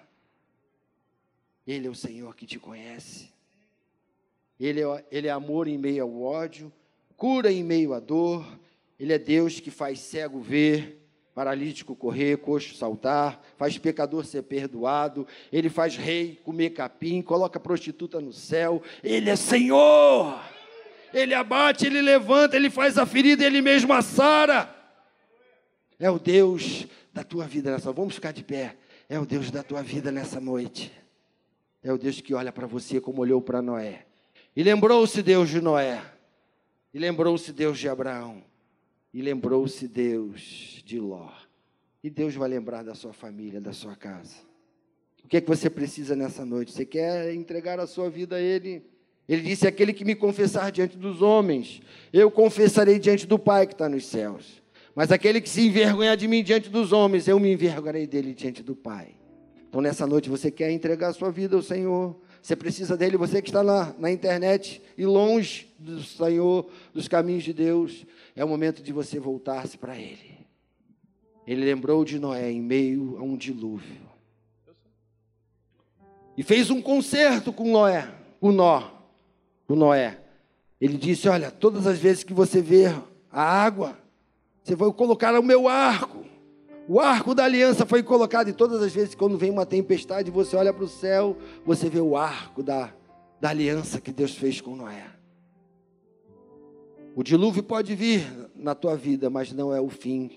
Ele 1.67 1.87
é 1.87 1.91
o 1.91 1.95
Senhor 1.95 2.37
que 2.37 2.45
te 2.45 2.59
conhece. 2.59 3.31
Ele 4.61 4.83
é, 4.83 5.05
ele 5.11 5.27
é 5.27 5.31
amor 5.31 5.69
em 5.69 5.79
meio 5.79 6.03
ao 6.03 6.21
ódio, 6.23 6.71
cura 7.17 7.51
em 7.51 7.65
meio 7.65 7.95
à 7.95 7.99
dor. 7.99 8.47
Ele 9.01 9.15
é 9.15 9.19
Deus 9.19 9.59
que 9.59 9.71
faz 9.71 10.01
cego 10.01 10.39
ver, 10.39 11.03
paralítico 11.35 11.97
correr, 11.97 12.37
coxo 12.37 12.75
saltar, 12.75 13.43
faz 13.57 13.79
pecador 13.79 14.27
ser 14.27 14.43
perdoado. 14.43 15.27
Ele 15.51 15.71
faz 15.71 15.97
rei 15.97 16.39
comer 16.45 16.75
capim, 16.75 17.23
coloca 17.23 17.59
prostituta 17.59 18.21
no 18.21 18.35
céu. 18.35 18.83
Ele 19.03 19.31
é 19.31 19.37
Senhor 19.37 20.54
ele 21.15 21.33
abate, 21.33 21.87
ele 21.87 22.03
levanta, 22.03 22.57
ele 22.57 22.69
faz 22.69 22.99
a 22.99 23.07
ferida, 23.07 23.45
ele 23.45 23.63
mesmo 23.63 23.93
a 23.93 24.03
sara. 24.03 24.75
É 25.99 26.11
o 26.11 26.19
Deus 26.19 26.87
da 27.13 27.23
tua 27.23 27.47
vida 27.47 27.71
nessa. 27.71 27.93
Vamos 27.93 28.17
ficar 28.17 28.33
de 28.33 28.43
pé. 28.43 28.77
É 29.09 29.19
o 29.19 29.25
Deus 29.25 29.51
da 29.51 29.63
tua 29.63 29.83
vida 29.83 30.11
nessa 30.11 30.41
noite. 30.41 30.93
É 31.83 31.93
o 31.93 31.99
Deus 31.99 32.21
que 32.21 32.35
olha 32.35 32.51
para 32.51 32.67
você 32.67 33.01
como 33.01 33.23
olhou 33.23 33.41
para 33.41 33.63
Noé. 33.63 34.07
E 34.57 34.63
lembrou-se 34.63 35.23
Deus 35.23 35.49
de 35.49 35.61
Noé. 35.61 36.03
E 36.93 36.99
lembrou-se 36.99 37.53
Deus 37.53 37.79
de 37.79 37.89
Abraão. 37.89 38.43
E 39.13 39.23
lembrou-se 39.23 39.87
Deus 39.87 40.83
de 40.85 40.99
Ló. 40.99 41.31
E 42.03 42.11
Deus 42.11 42.35
vai 42.35 42.49
lembrar 42.49 42.83
da 42.83 42.95
sua 42.95 43.13
família, 43.13 43.61
da 43.61 43.73
sua 43.73 43.95
casa. 43.95 44.37
O 45.25 45.29
que 45.29 45.37
é 45.37 45.41
que 45.41 45.49
você 45.49 45.71
precisa 45.71 46.17
nessa 46.17 46.45
noite? 46.45 46.73
Você 46.73 46.85
quer 46.85 47.33
entregar 47.33 47.79
a 47.79 47.87
sua 47.87 48.11
vida 48.11 48.37
a 48.37 48.41
Ele? 48.41 48.85
Ele 49.29 49.43
disse: 49.43 49.67
Aquele 49.67 49.93
que 49.93 50.05
me 50.05 50.15
confessar 50.15 50.71
diante 50.71 50.97
dos 50.97 51.23
homens, 51.23 51.81
eu 52.13 52.31
confessarei 52.31 52.99
diante 52.99 53.27
do 53.27 53.39
Pai 53.39 53.67
que 53.67 53.73
está 53.73 53.89
nos 53.89 54.07
céus. 54.07 54.63
Mas 54.95 55.11
aquele 55.11 55.41
que 55.41 55.49
se 55.49 55.67
envergonhar 55.67 56.17
de 56.17 56.29
mim 56.29 56.43
diante 56.43 56.69
dos 56.69 56.93
homens, 56.93 57.27
eu 57.27 57.41
me 57.41 57.53
envergonharei 57.53 58.07
dele 58.07 58.33
diante 58.33 58.63
do 58.63 58.77
Pai. 58.77 59.09
Então, 59.69 59.81
nessa 59.81 60.07
noite, 60.07 60.29
você 60.29 60.51
quer 60.51 60.71
entregar 60.71 61.09
a 61.09 61.13
sua 61.13 61.33
vida 61.33 61.57
ao 61.57 61.63
Senhor. 61.63 62.17
Você 62.41 62.55
precisa 62.55 62.97
dele, 62.97 63.17
você 63.17 63.43
que 63.43 63.49
está 63.49 63.63
lá 63.63 63.93
na 63.99 64.13
internet 64.13 64.81
e 64.97 65.05
longe 65.05 65.67
do 65.79 66.01
Senhor, 66.01 66.71
dos 66.93 67.09
caminhos 67.09 67.43
de 67.43 67.53
Deus. 67.53 68.07
É 68.37 68.45
o 68.45 68.49
momento 68.49 68.83
de 68.83 68.93
você 68.93 69.19
voltar-se 69.19 69.77
para 69.77 69.97
Ele. 69.97 70.35
Ele 71.47 71.65
lembrou 71.65 72.05
de 72.05 72.19
Noé 72.19 72.53
em 72.53 72.61
meio 72.61 73.17
a 73.19 73.23
um 73.23 73.37
dilúvio. 73.37 74.03
E 76.37 76.43
fez 76.43 76.71
um 76.71 76.81
concerto 76.81 77.53
com 77.53 77.71
Noé, 77.71 78.09
com 78.41 78.53
Nó 78.53 78.95
com 79.67 79.75
Noé. 79.75 80.19
Ele 80.81 80.97
disse: 80.97 81.29
Olha, 81.29 81.51
todas 81.51 81.87
as 81.87 81.99
vezes 81.99 82.25
que 82.25 82.33
você 82.35 82.61
vê 82.61 82.87
a 83.31 83.43
água, 83.43 83.97
você 84.63 84.75
vai 84.75 84.91
colocar 84.93 85.39
o 85.39 85.43
meu 85.43 85.69
arco. 85.69 86.25
O 86.87 87.01
arco 87.01 87.35
da 87.35 87.45
aliança 87.45 87.87
foi 87.87 88.03
colocado, 88.03 88.49
e 88.49 88.53
todas 88.53 88.83
as 88.83 88.93
vezes, 88.93 89.15
quando 89.15 89.39
vem 89.39 89.51
uma 89.51 89.65
tempestade, 89.65 90.31
você 90.31 90.55
olha 90.55 90.73
para 90.73 90.85
o 90.85 90.89
céu, 90.89 91.37
você 91.65 91.89
vê 91.89 92.01
o 92.01 92.17
arco 92.17 92.63
da, 92.63 92.93
da 93.41 93.49
aliança 93.49 94.01
que 94.01 94.13
Deus 94.13 94.35
fez 94.35 94.61
com 94.61 94.77
Noé. 94.77 95.07
O 97.17 97.23
dilúvio 97.23 97.63
pode 97.63 97.95
vir 97.95 98.27
na 98.55 98.75
tua 98.75 98.97
vida, 98.97 99.31
mas 99.31 99.53
não 99.53 99.75
é 99.75 99.81
o 99.81 99.89
fim. 99.89 100.31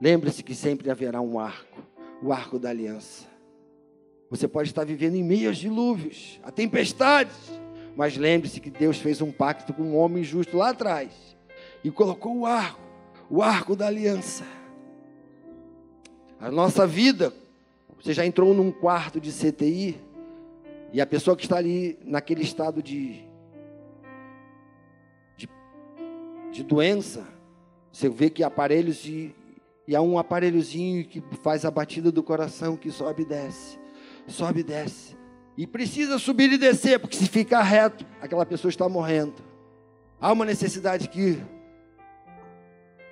Lembre-se 0.00 0.42
que 0.42 0.54
sempre 0.54 0.90
haverá 0.90 1.20
um 1.20 1.38
arco 1.38 1.84
o 2.24 2.32
arco 2.32 2.58
da 2.58 2.70
aliança. 2.70 3.26
Você 4.30 4.48
pode 4.48 4.70
estar 4.70 4.84
vivendo 4.84 5.14
em 5.14 5.22
meio 5.22 5.48
aos 5.48 5.58
dilúvios, 5.58 6.40
a 6.42 6.50
tempestades 6.50 7.36
mas 7.96 8.16
lembre-se 8.16 8.60
que 8.60 8.70
Deus 8.70 8.98
fez 8.98 9.20
um 9.20 9.30
pacto 9.30 9.72
com 9.72 9.82
um 9.82 9.96
homem 9.96 10.24
justo 10.24 10.56
lá 10.56 10.70
atrás 10.70 11.12
e 11.82 11.90
colocou 11.90 12.36
o 12.38 12.46
arco 12.46 12.84
o 13.30 13.42
arco 13.42 13.74
da 13.74 13.86
aliança. 13.86 14.44
A 16.38 16.50
nossa 16.50 16.86
vida, 16.86 17.32
você 18.00 18.12
já 18.12 18.24
entrou 18.24 18.54
num 18.54 18.70
quarto 18.70 19.20
de 19.20 19.32
CTI 19.32 19.98
e 20.92 21.00
a 21.00 21.06
pessoa 21.06 21.36
que 21.36 21.44
está 21.44 21.56
ali 21.56 21.98
naquele 22.04 22.42
estado 22.42 22.82
de, 22.82 23.24
de, 25.36 25.48
de 26.52 26.62
doença, 26.62 27.26
você 27.90 28.08
vê 28.08 28.28
que 28.28 28.44
aparelhos 28.44 28.98
de, 28.98 29.34
e 29.88 29.96
há 29.96 30.02
um 30.02 30.18
aparelhozinho 30.18 31.04
que 31.06 31.22
faz 31.42 31.64
a 31.64 31.70
batida 31.70 32.12
do 32.12 32.22
coração 32.22 32.76
que 32.76 32.90
sobe 32.90 33.22
e 33.22 33.26
desce, 33.26 33.78
sobe 34.28 34.60
e 34.60 34.64
desce. 34.64 35.16
E 35.56 35.66
precisa 35.66 36.18
subir 36.18 36.52
e 36.52 36.58
descer, 36.58 36.98
porque 36.98 37.16
se 37.16 37.28
ficar 37.28 37.62
reto, 37.62 38.04
aquela 38.20 38.44
pessoa 38.44 38.68
está 38.68 38.88
morrendo. 38.88 39.34
Há 40.20 40.32
uma 40.32 40.44
necessidade 40.44 41.08
que 41.08 41.40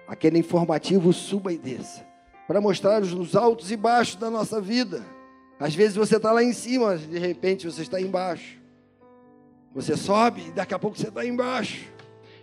aquele 0.08 0.38
informativo 0.38 1.12
suba 1.12 1.52
e 1.52 1.58
desça, 1.58 2.04
para 2.46 2.60
mostrar 2.60 3.02
os 3.02 3.36
altos 3.36 3.70
e 3.70 3.76
baixos 3.76 4.16
da 4.16 4.28
nossa 4.28 4.60
vida. 4.60 5.02
Às 5.58 5.74
vezes 5.74 5.94
você 5.94 6.16
está 6.16 6.32
lá 6.32 6.42
em 6.42 6.52
cima, 6.52 6.96
de 6.96 7.18
repente 7.18 7.66
você 7.66 7.82
está 7.82 8.00
embaixo. 8.00 8.60
Você 9.74 9.96
sobe 9.96 10.48
e 10.48 10.50
daqui 10.50 10.74
a 10.74 10.78
pouco 10.78 10.98
você 10.98 11.08
está 11.08 11.24
embaixo. 11.24 11.86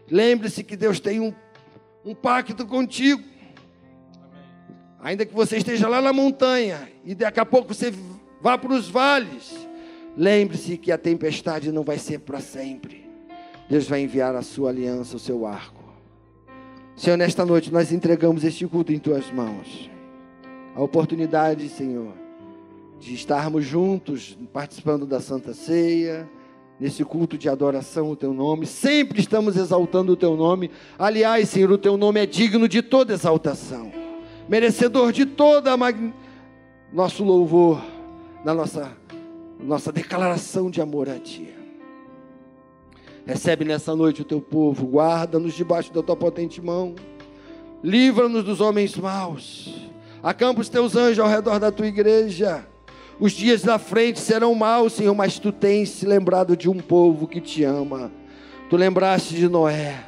Lembre-se 0.09 0.63
que 0.63 0.75
Deus 0.75 0.99
tem 0.99 1.19
um, 1.19 1.33
um 2.03 2.15
pacto 2.15 2.65
contigo. 2.65 3.23
Ainda 5.01 5.25
que 5.25 5.33
você 5.33 5.57
esteja 5.57 5.88
lá 5.88 6.01
na 6.01 6.12
montanha 6.12 6.89
e 7.03 7.13
daqui 7.13 7.39
a 7.39 7.45
pouco 7.45 7.73
você 7.73 7.93
vá 8.41 8.57
para 8.57 8.73
os 8.73 8.89
vales, 8.89 9.68
lembre-se 10.17 10.77
que 10.77 10.91
a 10.91 10.97
tempestade 10.97 11.71
não 11.71 11.83
vai 11.83 11.97
ser 11.97 12.19
para 12.19 12.39
sempre. 12.39 13.09
Deus 13.69 13.87
vai 13.87 14.01
enviar 14.01 14.35
a 14.35 14.41
sua 14.41 14.69
aliança, 14.69 15.15
o 15.15 15.19
seu 15.19 15.45
arco. 15.45 15.83
Senhor, 16.95 17.17
nesta 17.17 17.45
noite 17.45 17.71
nós 17.71 17.91
entregamos 17.91 18.43
este 18.43 18.65
culto 18.67 18.91
em 18.91 18.99
tuas 18.99 19.31
mãos. 19.31 19.89
A 20.75 20.81
oportunidade, 20.81 21.69
Senhor, 21.69 22.13
de 22.99 23.13
estarmos 23.13 23.65
juntos 23.65 24.37
participando 24.51 25.05
da 25.05 25.19
Santa 25.19 25.53
Ceia, 25.53 26.29
nesse 26.79 27.03
culto 27.03 27.37
de 27.37 27.47
adoração 27.47 28.09
o 28.11 28.15
teu 28.15 28.33
nome. 28.33 28.65
Sempre 28.65 29.19
estamos 29.19 29.55
exaltando 29.55 30.13
o 30.13 30.17
teu 30.17 30.35
nome. 30.35 30.71
Aliás, 30.97 31.49
Senhor, 31.49 31.71
o 31.71 31.77
teu 31.77 31.97
nome 31.97 32.19
é 32.19 32.25
digno 32.25 32.67
de 32.67 32.81
toda 32.81 33.13
exaltação 33.13 34.09
merecedor 34.49 35.11
de 35.11 35.27
toda 35.27 35.77
mag... 35.77 36.11
nosso 36.91 37.23
louvor, 37.23 37.79
na 38.43 38.51
nossa, 38.51 38.91
nossa 39.59 39.91
declaração 39.91 40.69
de 40.69 40.81
amor 40.81 41.09
a 41.09 41.19
Ti. 41.19 41.53
Recebe 43.25 43.65
nessa 43.65 43.95
noite 43.95 44.21
o 44.21 44.25
teu 44.25 44.41
povo, 44.41 44.87
guarda-nos 44.87 45.53
debaixo 45.53 45.93
da 45.93 46.01
tua 46.01 46.15
potente 46.15 46.61
mão, 46.61 46.95
livra-nos 47.83 48.43
dos 48.43 48.61
homens 48.61 48.95
maus, 48.95 49.89
acampa 50.23 50.61
os 50.61 50.69
teus 50.69 50.95
anjos 50.95 51.19
ao 51.19 51.29
redor 51.29 51.59
da 51.59 51.71
tua 51.71 51.87
igreja. 51.87 52.65
Os 53.19 53.33
dias 53.33 53.61
da 53.61 53.77
frente 53.77 54.19
serão 54.19 54.55
maus, 54.55 54.93
Senhor, 54.93 55.13
mas 55.13 55.37
tu 55.37 55.51
tens 55.51 55.89
se 55.89 56.05
lembrado 56.05 56.55
de 56.55 56.69
um 56.69 56.77
povo 56.77 57.27
que 57.27 57.41
te 57.41 57.65
ama. 57.65 58.11
Tu 58.69 58.77
lembraste 58.77 59.35
de 59.35 59.49
Noé 59.49 60.05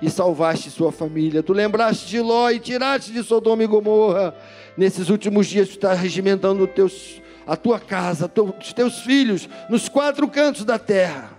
e 0.00 0.08
salvaste 0.08 0.70
sua 0.70 0.92
família. 0.92 1.42
Tu 1.42 1.52
lembraste 1.52 2.06
de 2.06 2.20
Ló 2.20 2.48
e 2.50 2.60
tiraste 2.60 3.12
de 3.12 3.24
Sodoma 3.24 3.64
e 3.64 3.66
Gomorra. 3.66 4.34
Nesses 4.76 5.10
últimos 5.10 5.48
dias, 5.48 5.68
tu 5.68 5.72
estás 5.72 5.98
regimentando 5.98 6.66
teus, 6.68 7.20
a 7.48 7.56
tua 7.56 7.80
casa, 7.80 8.30
os 8.60 8.72
teus 8.74 9.00
filhos, 9.00 9.48
nos 9.70 9.88
quatro 9.88 10.28
cantos 10.28 10.66
da 10.66 10.78
terra. 10.78 11.30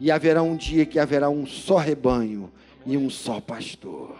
E 0.00 0.10
haverá 0.10 0.42
um 0.42 0.56
dia 0.56 0.84
que 0.84 0.98
haverá 0.98 1.30
um 1.30 1.46
só 1.46 1.76
rebanho 1.76 2.50
e 2.84 2.96
um 2.96 3.08
só 3.08 3.40
pastor. 3.40 4.16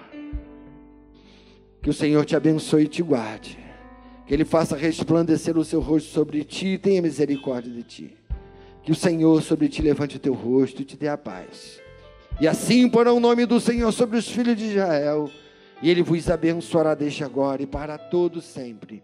Que 1.82 1.90
o 1.90 1.92
Senhor 1.92 2.24
te 2.24 2.36
abençoe 2.36 2.84
e 2.84 2.88
te 2.88 3.02
guarde. 3.02 3.58
Que 4.26 4.34
Ele 4.34 4.44
faça 4.44 4.76
resplandecer 4.76 5.58
o 5.58 5.64
seu 5.64 5.80
rosto 5.80 6.08
sobre 6.10 6.44
ti 6.44 6.68
e 6.68 6.78
tenha 6.78 7.02
misericórdia 7.02 7.72
de 7.72 7.82
ti. 7.82 8.16
Que 8.84 8.92
o 8.92 8.94
Senhor 8.94 9.42
sobre 9.42 9.68
ti 9.68 9.82
levante 9.82 10.16
o 10.16 10.20
teu 10.20 10.34
rosto 10.34 10.82
e 10.82 10.84
te 10.84 10.96
dê 10.96 11.08
a 11.08 11.18
paz. 11.18 11.80
E 12.40 12.46
assim 12.46 12.88
porão 12.88 13.16
o 13.16 13.20
nome 13.20 13.44
do 13.44 13.58
Senhor 13.58 13.90
sobre 13.90 14.18
os 14.18 14.28
filhos 14.28 14.56
de 14.56 14.66
Israel, 14.66 15.28
e 15.82 15.90
ele 15.90 16.02
vos 16.02 16.30
abençoará 16.30 16.94
desde 16.94 17.24
agora 17.24 17.60
e 17.60 17.66
para 17.66 17.98
todo 17.98 18.40
sempre. 18.40 19.02